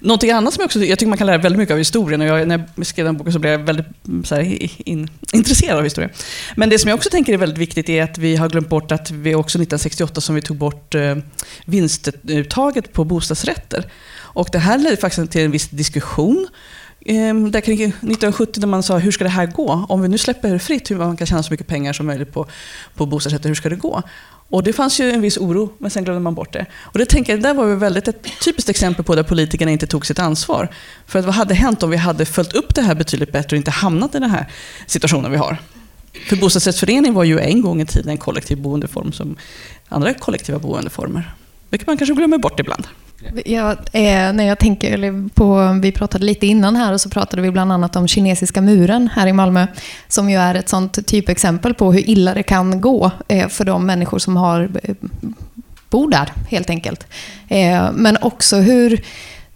Någonting 0.00 0.30
annat 0.30 0.54
som 0.54 0.60
jag 0.60 0.66
också 0.66 0.84
jag 0.84 0.98
tycker 0.98 1.08
man 1.08 1.18
kan 1.18 1.26
lära 1.26 1.38
väldigt 1.38 1.58
mycket 1.58 1.72
av 1.72 1.78
historien. 1.78 2.20
Och 2.20 2.26
jag, 2.26 2.48
när 2.48 2.68
jag 2.74 2.86
skrev 2.86 3.06
den 3.06 3.16
boken 3.16 3.32
så 3.32 3.38
blev 3.38 3.52
jag 3.52 3.58
väldigt 3.58 3.86
så 4.24 4.34
här, 4.34 4.68
in, 4.88 5.10
intresserad 5.32 5.78
av 5.78 5.84
historia. 5.84 6.10
Men 6.56 6.68
det 6.68 6.78
som 6.78 6.88
jag 6.88 6.96
också 6.96 7.10
tänker 7.10 7.32
är 7.32 7.36
väldigt 7.36 7.58
viktigt 7.58 7.88
är 7.88 8.02
att 8.02 8.18
vi 8.18 8.36
har 8.36 8.48
glömt 8.48 8.68
bort 8.68 8.92
att 8.92 9.10
vi 9.10 9.34
också 9.34 9.58
1968 9.58 10.20
som 10.20 10.34
vi 10.34 10.42
tog 10.42 10.56
bort 10.56 10.94
eh, 10.94 11.16
vinstuttaget 11.64 12.77
på 12.82 13.04
bostadsrätter. 13.04 13.90
Och 14.16 14.48
det 14.52 14.58
här 14.58 14.78
ledde 14.78 14.96
faktiskt 14.96 15.32
till 15.32 15.40
en 15.40 15.50
viss 15.50 15.68
diskussion 15.68 16.48
ehm, 17.06 17.50
där 17.50 17.60
kring 17.60 17.82
1970 17.82 18.60
när 18.60 18.66
man 18.66 18.82
sa 18.82 18.98
hur 18.98 19.10
ska 19.10 19.24
det 19.24 19.30
här 19.30 19.46
gå? 19.46 19.86
Om 19.88 20.02
vi 20.02 20.08
nu 20.08 20.18
släpper 20.18 20.58
fritt 20.58 20.90
hur 20.90 20.96
man 20.96 21.16
kan 21.16 21.26
tjäna 21.26 21.42
så 21.42 21.52
mycket 21.52 21.66
pengar 21.66 21.92
som 21.92 22.06
möjligt 22.06 22.32
på, 22.32 22.46
på 22.94 23.06
bostadsrätter, 23.06 23.48
hur 23.48 23.54
ska 23.54 23.68
det 23.68 23.76
gå? 23.76 24.02
Och 24.50 24.62
det 24.62 24.72
fanns 24.72 25.00
ju 25.00 25.10
en 25.10 25.20
viss 25.20 25.38
oro, 25.38 25.72
men 25.78 25.90
sen 25.90 26.04
glömde 26.04 26.20
man 26.20 26.34
bort 26.34 26.52
det. 26.52 26.66
Och 26.82 26.98
det 26.98 27.06
tänker 27.06 27.32
jag, 27.32 27.42
där 27.42 27.54
var 27.54 27.66
väldigt 27.66 28.08
ett 28.08 28.26
typiskt 28.44 28.70
exempel 28.70 29.04
på 29.04 29.14
där 29.14 29.22
politikerna 29.22 29.70
inte 29.70 29.86
tog 29.86 30.06
sitt 30.06 30.18
ansvar. 30.18 30.68
För 31.06 31.18
att 31.18 31.24
vad 31.24 31.34
hade 31.34 31.54
hänt 31.54 31.82
om 31.82 31.90
vi 31.90 31.96
hade 31.96 32.26
följt 32.26 32.52
upp 32.52 32.74
det 32.74 32.82
här 32.82 32.94
betydligt 32.94 33.32
bättre 33.32 33.54
och 33.54 33.58
inte 33.58 33.70
hamnat 33.70 34.14
i 34.14 34.18
den 34.18 34.30
här 34.30 34.50
situationen 34.86 35.30
vi 35.30 35.36
har? 35.36 35.58
För 36.28 36.36
bostadsrättsförening 36.36 37.14
var 37.14 37.24
ju 37.24 37.38
en 37.38 37.62
gång 37.62 37.80
i 37.80 37.86
tiden 37.86 38.10
en 38.10 38.18
kollektiv 38.18 38.62
boendeform 38.62 39.12
som 39.12 39.36
andra 39.88 40.14
kollektiva 40.14 40.58
boendeformer. 40.58 41.34
Vilket 41.70 41.86
man 41.86 41.96
kanske 41.96 42.14
glömmer 42.14 42.38
bort 42.38 42.60
ibland. 42.60 42.86
Ja, 43.44 43.72
eh, 43.72 44.32
när 44.32 44.44
jag 44.44 44.58
tänker 44.58 45.28
på, 45.28 45.78
vi 45.82 45.92
pratade 45.92 46.24
lite 46.24 46.46
innan 46.46 46.76
här 46.76 46.92
och 46.92 47.00
så 47.00 47.08
pratade 47.08 47.42
vi 47.42 47.50
bland 47.50 47.72
annat 47.72 47.96
om 47.96 48.08
kinesiska 48.08 48.60
muren 48.60 49.08
här 49.14 49.26
i 49.26 49.32
Malmö. 49.32 49.66
Som 50.08 50.30
ju 50.30 50.36
är 50.36 50.54
ett 50.54 50.68
sånt 50.68 51.06
typexempel 51.06 51.74
på 51.74 51.92
hur 51.92 52.10
illa 52.10 52.34
det 52.34 52.42
kan 52.42 52.80
gå 52.80 53.10
eh, 53.28 53.48
för 53.48 53.64
de 53.64 53.86
människor 53.86 54.18
som 54.18 54.36
har, 54.36 54.70
eh, 54.82 54.94
bor 55.90 56.10
där 56.10 56.32
helt 56.48 56.70
enkelt. 56.70 57.06
Eh, 57.48 57.92
men 57.92 58.16
också 58.20 58.56
hur 58.56 59.00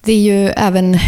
det 0.05 0.13
är 0.13 0.21
ju 0.21 0.49
även, 0.49 0.99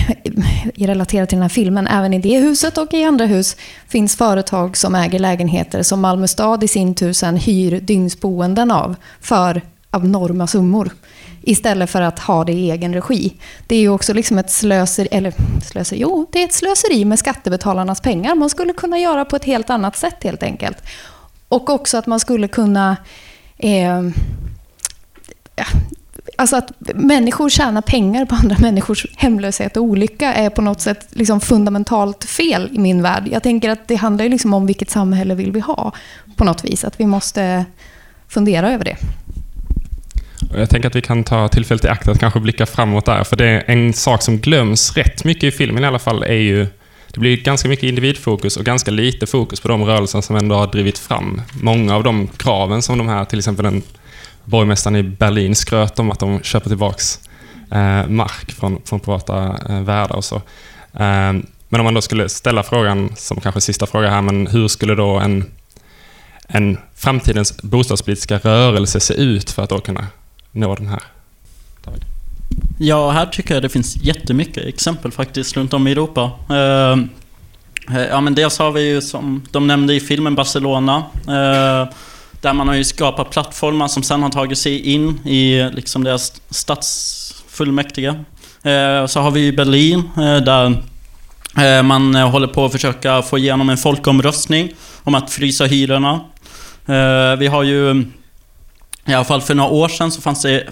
relaterat 0.75 1.29
till 1.29 1.37
den 1.37 1.43
här 1.43 1.49
filmen, 1.49 1.87
även 1.87 2.15
i 2.15 2.19
det 2.19 2.39
huset 2.39 2.79
och 2.79 2.95
i 2.95 3.05
andra 3.05 3.27
hus 3.27 3.57
finns 3.89 4.17
företag 4.17 4.77
som 4.77 4.95
äger 4.95 5.19
lägenheter 5.19 5.83
som 5.83 6.01
Malmö 6.01 6.27
stad 6.27 6.65
i 6.65 6.69
sin 6.69 6.95
tur 6.95 7.13
sen 7.13 7.37
hyr 7.37 7.81
dygnsboenden 7.81 8.71
av 8.71 8.97
för 9.21 9.63
abnorma 9.95 10.47
summor 10.47 10.91
istället 11.43 11.91
för 11.91 12.03
att 12.03 12.19
ha 12.19 12.45
det 12.45 12.53
i 12.53 12.71
egen 12.71 12.95
regi. 12.95 13.35
Det 13.67 13.77
är 13.77 13.81
ju 13.81 13.89
också 13.89 14.13
liksom 14.13 14.39
ett 14.39 14.51
slöseri, 14.51 15.09
eller 15.11 15.35
slöseri, 15.65 16.01
jo, 16.01 16.27
det 16.33 16.41
är 16.41 16.45
ett 16.45 16.53
slöseri 16.53 17.05
med 17.05 17.19
skattebetalarnas 17.19 18.01
pengar. 18.01 18.35
Man 18.35 18.51
skulle 18.51 18.73
kunna 18.73 18.99
göra 18.99 19.25
på 19.25 19.37
ett 19.37 19.45
helt 19.45 19.71
annat 19.71 19.97
sätt 19.97 20.25
helt 20.25 20.43
enkelt. 20.43 20.79
Och 21.49 21.71
också 21.71 21.99
att 21.99 22.07
man 22.07 22.21
skulle 22.21 22.49
kunna 22.49 22.97
eh, 23.59 24.03
Alltså 26.37 26.57
att 26.57 26.73
människor 26.95 27.51
tjänar 27.51 27.83
pengar 27.83 28.25
på 28.25 28.35
andra 28.35 28.57
människors 28.61 29.07
hemlöshet 29.17 29.77
och 29.77 29.83
olycka 29.83 30.35
är 30.35 30.51
på 30.51 30.63
något 30.63 30.81
sätt 30.81 31.07
liksom 31.11 31.41
fundamentalt 31.41 32.25
fel 32.25 32.71
i 32.73 32.79
min 32.79 33.03
värld. 33.03 33.29
Jag 33.31 33.43
tänker 33.43 33.71
att 33.71 33.89
det 33.89 33.95
handlar 33.95 34.29
liksom 34.29 34.55
om 34.55 34.67
vilket 34.67 34.91
samhälle 34.91 35.35
vill 35.35 35.53
vi 35.53 35.61
ha 35.61 35.93
på 36.37 36.45
något 36.45 36.65
vis. 36.65 36.85
Att 36.85 37.01
vi 37.01 37.07
måste 37.07 37.65
fundera 38.29 38.73
över 38.73 38.85
det. 38.85 38.97
Jag 40.57 40.71
tänker 40.71 40.89
att 40.89 40.97
vi 40.97 41.03
kan 41.03 41.25
ta 41.25 41.49
tillfället 41.49 41.85
i 41.85 41.89
akt 41.89 42.09
att 42.09 42.19
kanske 42.19 42.41
blicka 42.41 42.67
framåt 42.67 43.07
där. 43.07 43.25
För 43.25 43.37
det 43.37 43.47
är 43.47 43.65
en 43.67 43.93
sak 43.93 44.23
som 44.23 44.39
glöms 44.39 44.97
rätt 44.97 45.25
mycket 45.25 45.45
i 45.45 45.51
filmen 45.51 45.85
i 45.85 45.87
alla 45.87 45.99
fall 45.99 46.23
är 46.23 46.35
ju 46.35 46.67
det 47.15 47.21
blir 47.21 47.37
ganska 47.37 47.69
mycket 47.69 47.85
individfokus 47.85 48.57
och 48.57 48.65
ganska 48.65 48.91
lite 48.91 49.27
fokus 49.27 49.61
på 49.61 49.69
de 49.69 49.85
rörelser 49.85 50.21
som 50.21 50.37
ändå 50.37 50.55
har 50.55 50.67
drivit 50.67 50.99
fram 50.99 51.41
många 51.63 51.95
av 51.95 52.03
de 52.03 52.29
kraven 52.37 52.83
som 52.83 52.99
de 52.99 53.09
här, 53.09 53.25
till 53.25 53.39
exempel 53.39 53.65
den 53.65 53.83
borgmästaren 54.45 54.97
i 54.97 55.03
Berlin 55.03 55.55
skröt 55.55 55.99
om 55.99 56.11
att 56.11 56.19
de 56.19 56.43
köper 56.43 56.69
tillbaks 56.69 57.21
eh, 57.71 58.07
mark 58.07 58.53
från, 58.53 58.83
från 58.85 59.01
privata 59.01 59.59
eh, 59.69 59.81
värdar 59.81 60.17
och 60.17 60.25
så. 60.25 60.37
Eh, 60.93 61.33
men 61.69 61.81
om 61.81 61.85
man 61.85 61.95
då 61.95 62.01
skulle 62.01 62.29
ställa 62.29 62.63
frågan, 62.63 63.13
som 63.17 63.41
kanske 63.41 63.61
sista 63.61 63.87
fråga 63.87 64.11
här, 64.11 64.23
men 64.23 64.47
hur 64.47 64.69
skulle 64.69 64.95
då 64.95 65.19
en, 65.19 65.45
en 66.49 66.79
framtidens 66.95 67.63
bostadspolitiska 67.63 68.39
rörelse 68.39 69.01
se 69.01 69.15
ut 69.15 69.51
för 69.51 69.63
att 69.63 69.71
då 69.71 69.79
kunna 69.79 70.07
nå 70.55 70.75
den 70.75 70.87
här? 70.87 71.03
David. 71.85 72.05
Ja, 72.79 73.11
här 73.11 73.27
tycker 73.27 73.55
jag 73.55 73.63
det 73.63 73.69
finns 73.69 73.97
jättemycket 73.97 74.65
exempel 74.65 75.13
faktiskt 75.13 75.57
runt 75.57 75.75
om 75.75 75.87
i 75.87 75.93
Europa. 75.93 76.31
Eh, 76.51 76.99
ja, 78.11 78.21
men 78.21 78.35
dels 78.35 78.59
har 78.59 78.73
vi 78.73 78.89
ju 78.89 79.01
som 79.01 79.43
de 79.51 79.67
nämnde 79.67 79.95
i 79.95 80.01
filmen 80.01 80.35
Barcelona. 80.35 80.97
Eh, 81.15 81.89
där 82.41 82.53
man 82.53 82.69
har 82.69 82.75
ju 82.75 82.85
skapat 82.85 83.31
plattformar 83.31 83.89
som 83.89 84.03
sen 84.03 84.23
har 84.23 84.31
tagit 84.31 84.59
sig 84.59 84.81
in 84.81 85.21
i 85.27 85.71
liksom 85.73 86.05
deras 86.05 86.43
stadsfullmäktige. 86.51 88.15
Eh, 88.63 89.07
så 89.07 89.21
har 89.21 89.31
vi 89.31 89.53
Berlin 89.53 90.11
där 90.17 90.83
man 91.83 92.15
håller 92.15 92.47
på 92.47 92.65
att 92.65 92.73
försöka 92.73 93.23
få 93.23 93.39
igenom 93.39 93.71
en 93.71 93.77
folkomröstning 93.77 94.73
om 95.03 95.15
att 95.15 95.31
frysa 95.31 95.65
hyrorna. 95.65 96.21
Vi 97.39 97.47
har 97.47 97.63
ju 97.63 98.05
i 99.07 99.15
alla 99.15 99.25
fall 99.25 99.41
för 99.41 99.55
några 99.55 99.71
år 99.71 99.89
sedan 99.89 100.11
så 100.11 100.21
fanns 100.21 100.43
det 100.43 100.67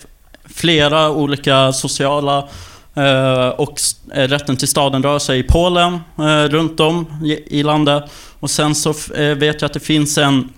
flera 0.45 1.11
olika 1.11 1.73
sociala 1.73 2.49
eh, 2.95 3.49
och 3.49 3.81
eh, 4.15 4.29
rätten 4.29 4.57
till 4.57 4.69
staden 4.69 5.03
rör 5.03 5.19
sig 5.19 5.39
i 5.39 5.43
Polen, 5.43 6.01
eh, 6.19 6.49
runt 6.49 6.81
om 6.81 7.07
i, 7.47 7.63
landet. 7.63 8.05
Och 8.41 8.51
sen 8.51 8.75
så 8.75 8.91
eh, 8.91 9.35
vet 9.37 9.61
jag 9.61 9.69
att 9.69 9.73
det 9.73 9.81
finns 9.81 10.19
en, 10.19 10.49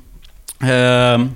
eh, 0.63 1.27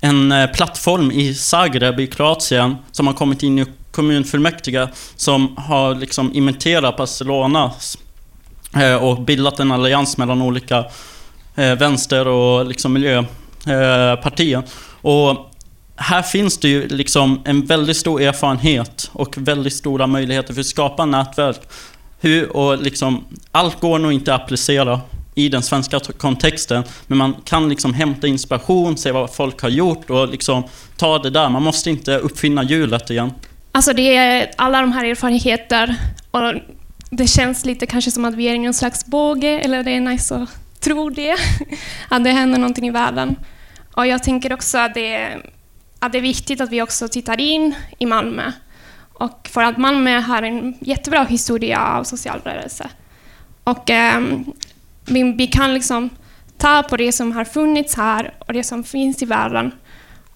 en 0.00 0.32
eh, 0.32 0.50
plattform 0.50 1.10
i 1.10 1.34
Zagreb 1.34 2.00
i 2.00 2.06
Kroatien 2.06 2.76
som 2.92 3.06
har 3.06 3.14
kommit 3.14 3.42
in 3.42 3.58
i 3.58 3.66
kommunfullmäktige 3.90 4.88
som 5.16 5.56
har 5.56 5.94
liksom 5.94 6.34
imiterat 6.34 6.96
Barcelonas 6.96 7.98
eh, 8.76 8.94
och 8.94 9.22
bildat 9.22 9.60
en 9.60 9.72
allians 9.72 10.16
mellan 10.16 10.42
olika 10.42 10.84
eh, 11.54 11.74
vänster 11.74 12.28
och 12.28 12.66
liksom 12.66 12.92
miljöpartier. 12.92 14.58
Eh, 14.58 14.64
och 15.00 15.52
här 15.96 16.22
finns 16.22 16.58
det 16.58 16.68
ju 16.68 16.88
liksom 16.88 17.42
en 17.44 17.66
väldigt 17.66 17.96
stor 17.96 18.22
erfarenhet 18.22 19.10
och 19.12 19.38
väldigt 19.38 19.72
stora 19.72 20.06
möjligheter 20.06 20.54
för 20.54 20.60
att 20.60 20.66
skapa 20.66 21.04
nätverk. 21.04 21.60
Hur, 22.20 22.56
och 22.56 22.82
liksom, 22.82 23.24
allt 23.52 23.80
går 23.80 23.98
nog 23.98 24.12
inte 24.12 24.34
att 24.34 24.42
applicera 24.42 25.00
i 25.34 25.48
den 25.48 25.62
svenska 25.62 26.00
kontexten, 26.00 26.84
men 27.06 27.18
man 27.18 27.34
kan 27.44 27.68
liksom 27.68 27.94
hämta 27.94 28.26
inspiration, 28.26 28.96
se 28.96 29.12
vad 29.12 29.34
folk 29.34 29.62
har 29.62 29.68
gjort 29.68 30.10
och 30.10 30.28
liksom 30.28 30.64
ta 30.96 31.18
det 31.18 31.30
där. 31.30 31.48
Man 31.48 31.62
måste 31.62 31.90
inte 31.90 32.18
uppfinna 32.18 32.62
hjulet 32.62 33.10
igen. 33.10 33.32
Alltså 33.72 33.92
det 33.92 34.16
är 34.16 34.50
alla 34.56 34.80
de 34.80 34.92
här 34.92 35.04
erfarenheter 35.04 35.96
och 36.30 36.40
det 37.10 37.26
känns 37.26 37.64
lite 37.64 37.86
kanske 37.86 38.10
som 38.10 38.24
att 38.24 38.34
vi 38.34 38.48
är 38.48 38.54
i 38.54 38.58
någon 38.58 38.74
slags 38.74 39.06
båge, 39.06 39.60
eller 39.60 39.82
det 39.82 39.90
är 39.90 40.00
nice 40.00 40.34
att 40.34 40.48
tro 40.80 41.10
det, 41.10 41.36
att 42.08 42.24
det 42.24 42.30
händer 42.30 42.58
någonting 42.58 42.86
i 42.86 42.90
världen. 42.90 43.36
Och 43.92 44.06
jag 44.06 44.22
tänker 44.22 44.52
också 44.52 44.78
att 44.78 44.94
det, 44.94 45.14
är, 45.14 45.50
att 46.06 46.12
det 46.12 46.18
är 46.18 46.22
viktigt 46.22 46.60
att 46.60 46.70
vi 46.70 46.82
också 46.82 47.08
tittar 47.08 47.40
in 47.40 47.74
i 47.98 48.06
Malmö. 48.06 48.52
Och 49.12 49.48
för 49.52 49.62
att 49.62 49.76
Malmö 49.76 50.20
har 50.20 50.42
en 50.42 50.74
jättebra 50.80 51.24
historia 51.24 51.80
av 51.80 52.04
social 52.04 52.40
rörelse. 52.44 52.88
Och 53.64 53.90
ehm, 53.90 54.44
vi, 55.04 55.32
vi 55.32 55.46
kan 55.46 55.74
liksom 55.74 56.10
ta 56.58 56.82
på 56.82 56.96
det 56.96 57.12
som 57.12 57.32
har 57.32 57.44
funnits 57.44 57.96
här 57.96 58.34
och 58.38 58.52
det 58.52 58.64
som 58.64 58.84
finns 58.84 59.22
i 59.22 59.26
världen 59.26 59.72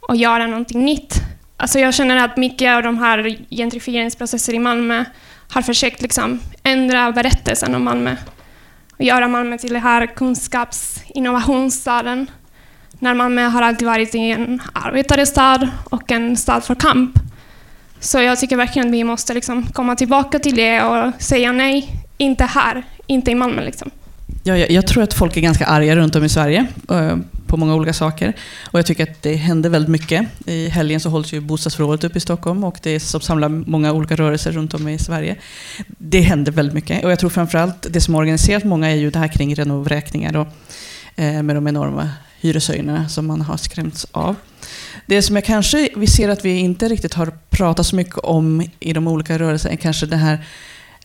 och 0.00 0.16
göra 0.16 0.46
någonting 0.46 0.84
nytt. 0.84 1.14
Alltså 1.56 1.78
jag 1.78 1.94
känner 1.94 2.24
att 2.24 2.36
mycket 2.36 2.76
av 2.76 2.82
de 2.82 2.98
här 2.98 3.36
gentrifieringsprocesser 3.50 4.54
i 4.54 4.58
Malmö 4.58 5.04
har 5.48 5.62
försökt 5.62 6.02
liksom 6.02 6.40
ändra 6.62 7.12
berättelsen 7.12 7.74
om 7.74 7.84
Malmö 7.84 8.16
och 8.92 9.04
göra 9.04 9.28
Malmö 9.28 9.58
till 9.58 9.72
den 9.72 9.82
här 9.82 10.06
kunskapsinnovationsstaden. 10.06 11.16
innovationsstaden 11.16 12.30
Malmö 13.00 13.48
har 13.48 13.62
alltid 13.62 13.88
varit 13.88 14.14
en 14.14 14.60
arbetarstad 14.72 15.68
och 15.84 16.10
en 16.10 16.36
stad 16.36 16.64
för 16.64 16.74
kamp. 16.74 17.18
Så 18.00 18.18
jag 18.18 18.40
tycker 18.40 18.56
verkligen 18.56 18.88
att 18.88 18.94
vi 18.94 19.04
måste 19.04 19.34
liksom 19.34 19.66
komma 19.66 19.96
tillbaka 19.96 20.38
till 20.38 20.56
det 20.56 20.82
och 20.82 21.12
säga 21.18 21.52
nej, 21.52 21.88
inte 22.18 22.44
här, 22.44 22.82
inte 23.06 23.30
i 23.30 23.34
Malmö. 23.34 23.64
Liksom. 23.64 23.90
Ja, 24.44 24.56
jag, 24.56 24.70
jag 24.70 24.86
tror 24.86 25.02
att 25.02 25.14
folk 25.14 25.36
är 25.36 25.40
ganska 25.40 25.66
arga 25.66 25.96
runt 25.96 26.16
om 26.16 26.24
i 26.24 26.28
Sverige 26.28 26.66
eh, 26.90 27.16
på 27.46 27.56
många 27.56 27.74
olika 27.74 27.92
saker. 27.92 28.32
Och 28.70 28.78
jag 28.78 28.86
tycker 28.86 29.02
att 29.02 29.22
det 29.22 29.34
händer 29.34 29.70
väldigt 29.70 29.90
mycket. 29.90 30.26
I 30.46 30.68
helgen 30.68 31.00
så 31.00 31.08
hålls 31.08 31.32
ju 31.32 31.40
bostadsförrådet 31.40 32.04
upp 32.04 32.16
i 32.16 32.20
Stockholm 32.20 32.64
och 32.64 32.78
det 32.82 32.90
är 32.90 32.98
som 32.98 33.20
samlar 33.20 33.48
många 33.48 33.92
olika 33.92 34.16
rörelser 34.16 34.52
runt 34.52 34.74
om 34.74 34.88
i 34.88 34.98
Sverige. 34.98 35.36
Det 35.86 36.20
händer 36.20 36.52
väldigt 36.52 36.74
mycket. 36.74 37.04
Och 37.04 37.10
jag 37.10 37.18
tror 37.18 37.30
framförallt 37.30 37.86
det 37.90 38.00
som 38.00 38.14
har 38.14 38.20
organiserat 38.20 38.64
många 38.64 38.90
är 38.90 38.96
ju 38.96 39.10
det 39.10 39.18
här 39.18 39.28
kring 39.28 39.54
renovräkningar 39.54 40.36
och, 40.36 40.46
eh, 41.16 41.42
med 41.42 41.56
de 41.56 41.68
enorma 41.68 42.10
hyreshöjningarna 42.40 43.08
som 43.08 43.26
man 43.26 43.40
har 43.40 43.56
skrämts 43.56 44.06
av. 44.12 44.36
Det 45.06 45.22
som 45.22 45.36
jag 45.36 45.44
kanske 45.44 45.88
vi 45.96 46.06
ser 46.06 46.28
att 46.28 46.44
vi 46.44 46.58
inte 46.58 46.88
riktigt 46.88 47.14
har 47.14 47.32
pratat 47.50 47.86
så 47.86 47.96
mycket 47.96 48.18
om 48.18 48.68
i 48.80 48.92
de 48.92 49.08
olika 49.08 49.38
rörelserna 49.38 49.72
är 49.72 49.76
kanske 49.76 50.06
det 50.06 50.16
här 50.16 50.46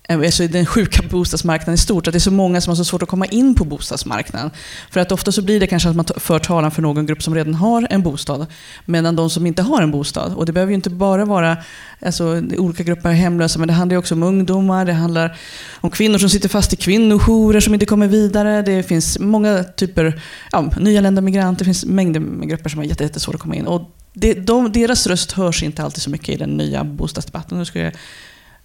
Eh, 0.08 0.20
alltså 0.20 0.48
den 0.48 0.66
sjuka 0.66 1.04
bostadsmarknaden 1.10 1.74
i 1.74 1.78
stort, 1.78 2.08
att 2.08 2.14
det 2.14 2.18
är 2.18 2.20
så 2.20 2.32
många 2.32 2.62
som 2.62 2.72
har 2.72 2.76
så 2.76 2.86
svårt 2.86 3.04
att 3.04 3.10
komma 3.10 3.26
in 3.26 3.56
på 3.56 3.64
bostadsmarknaden. 3.64 4.52
För 4.92 5.00
att 5.00 5.12
ofta 5.12 5.32
så 5.32 5.42
blir 5.42 5.60
det 5.60 5.68
kanske 5.68 5.90
att 5.90 5.96
man 5.96 6.06
för 6.18 6.40
talan 6.40 6.72
för 6.72 6.82
någon 6.82 7.06
grupp 7.06 7.24
som 7.24 7.36
redan 7.36 7.54
har 7.54 7.88
en 7.90 8.04
bostad, 8.04 8.46
medan 8.86 9.16
de 9.16 9.30
som 9.30 9.46
inte 9.46 9.62
har 9.62 9.82
en 9.82 9.92
bostad, 9.92 10.34
och 10.34 10.46
det 10.46 10.54
behöver 10.54 10.72
ju 10.72 10.76
inte 10.76 10.90
bara 10.90 11.26
vara 11.26 11.58
alltså, 12.02 12.42
olika 12.58 12.84
grupper 12.84 13.10
av 13.10 13.16
hemlösa, 13.16 13.60
men 13.60 13.68
det 13.68 13.74
handlar 13.74 13.94
ju 13.94 14.00
också 14.00 14.16
om 14.16 14.24
ungdomar, 14.24 14.86
det 14.86 14.94
handlar 14.94 15.38
om 15.82 15.90
kvinnor 15.90 16.18
som 16.18 16.30
sitter 16.30 16.50
fast 16.50 16.74
i 16.74 16.76
kvinnojourer 16.76 17.60
som 17.60 17.74
inte 17.74 17.86
kommer 17.86 18.08
vidare, 18.08 18.62
det 18.62 18.84
finns 18.84 19.20
många 19.20 19.64
typer, 19.64 20.22
ja, 20.52 20.72
nyanlända 20.80 21.22
migranter, 21.22 21.60
det 21.60 21.66
finns 21.66 21.86
mängder 21.86 22.20
med 22.20 22.50
grupper 22.50 22.70
som 22.70 22.78
har 22.78 22.86
jättesvårt 22.86 23.36
att 23.36 23.42
komma 23.42 23.56
in. 23.56 23.68
Och 23.68 23.96
det, 24.14 24.34
de, 24.34 24.72
deras 24.72 25.08
röst 25.08 25.32
hörs 25.32 25.64
inte 25.64 25.84
alltid 25.84 26.02
så 26.02 26.10
mycket 26.10 26.30
i 26.30 26.38
den 26.38 26.50
nya 26.50 26.84
bostadsdebatten. 26.84 27.58
Det 27.58 27.80
jag, 27.80 27.94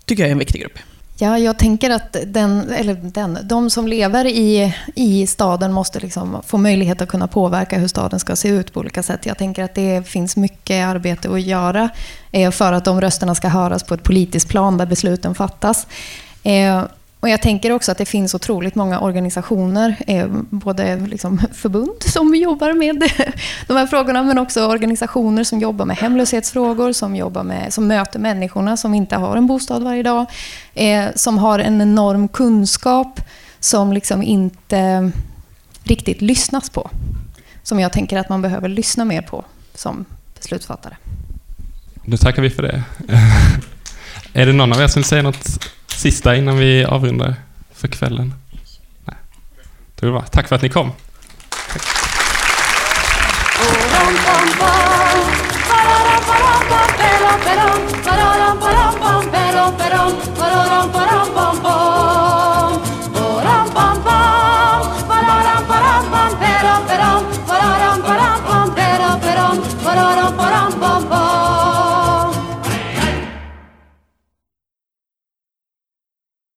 tycker 0.04 0.22
jag 0.22 0.28
är 0.28 0.32
en 0.32 0.38
viktig 0.38 0.60
grupp. 0.60 0.78
Ja, 1.22 1.38
jag 1.38 1.58
tänker 1.58 1.90
att 1.90 2.16
den, 2.26 2.70
eller 2.70 2.94
den, 2.94 3.38
de 3.42 3.70
som 3.70 3.88
lever 3.88 4.26
i, 4.26 4.74
i 4.94 5.26
staden 5.26 5.72
måste 5.72 6.00
liksom 6.00 6.42
få 6.46 6.58
möjlighet 6.58 7.02
att 7.02 7.08
kunna 7.08 7.28
påverka 7.28 7.78
hur 7.78 7.88
staden 7.88 8.20
ska 8.20 8.36
se 8.36 8.48
ut 8.48 8.72
på 8.72 8.80
olika 8.80 9.02
sätt. 9.02 9.26
Jag 9.26 9.38
tänker 9.38 9.64
att 9.64 9.74
det 9.74 10.08
finns 10.08 10.36
mycket 10.36 10.86
arbete 10.86 11.30
att 11.30 11.42
göra 11.42 11.88
eh, 12.32 12.50
för 12.50 12.72
att 12.72 12.84
de 12.84 13.00
rösterna 13.00 13.34
ska 13.34 13.48
höras 13.48 13.82
på 13.82 13.94
ett 13.94 14.02
politiskt 14.02 14.48
plan 14.48 14.78
där 14.78 14.86
besluten 14.86 15.34
fattas. 15.34 15.86
Eh, 16.42 16.82
och 17.20 17.28
jag 17.28 17.42
tänker 17.42 17.72
också 17.72 17.92
att 17.92 17.98
det 17.98 18.04
finns 18.04 18.34
otroligt 18.34 18.74
många 18.74 19.00
organisationer, 19.00 19.96
eh, 20.06 20.28
både 20.50 20.96
liksom 20.96 21.40
förbund 21.52 22.02
som 22.02 22.34
jobbar 22.34 22.72
med 22.72 22.96
de 23.66 23.76
här 23.76 23.86
frågorna, 23.86 24.22
men 24.22 24.38
också 24.38 24.66
organisationer 24.66 25.44
som 25.44 25.60
jobbar 25.60 25.84
med 25.84 25.96
hemlöshetsfrågor, 25.96 26.92
som, 26.92 27.16
jobbar 27.16 27.42
med, 27.42 27.72
som 27.72 27.86
möter 27.86 28.18
människorna 28.18 28.76
som 28.76 28.94
inte 28.94 29.16
har 29.16 29.36
en 29.36 29.46
bostad 29.46 29.82
varje 29.82 30.02
dag, 30.02 30.26
eh, 30.74 31.06
som 31.14 31.38
har 31.38 31.58
en 31.58 31.80
enorm 31.80 32.28
kunskap 32.28 33.20
som 33.60 33.92
liksom 33.92 34.22
inte 34.22 35.12
riktigt 35.84 36.20
lyssnas 36.20 36.70
på. 36.70 36.90
Som 37.62 37.80
jag 37.80 37.92
tänker 37.92 38.18
att 38.18 38.28
man 38.28 38.42
behöver 38.42 38.68
lyssna 38.68 39.04
mer 39.04 39.22
på 39.22 39.44
som 39.74 40.04
beslutsfattare. 40.34 40.96
Nu 42.04 42.16
tackar 42.16 42.42
vi 42.42 42.50
för 42.50 42.62
det. 42.62 42.82
är 44.32 44.46
det 44.46 44.52
någon 44.52 44.72
av 44.72 44.80
er 44.80 44.86
som 44.86 45.00
vill 45.00 45.08
säga 45.08 45.22
något 45.22 45.70
sista 46.00 46.36
innan 46.36 46.58
vi 46.58 46.84
avrundar 46.84 47.34
för 47.74 47.88
kvällen? 47.88 48.34
Nej. 49.04 49.16
Det 49.94 50.10
var 50.10 50.22
Tack 50.22 50.48
för 50.48 50.56
att 50.56 50.62
ni 50.62 50.68
kom. 50.68 50.92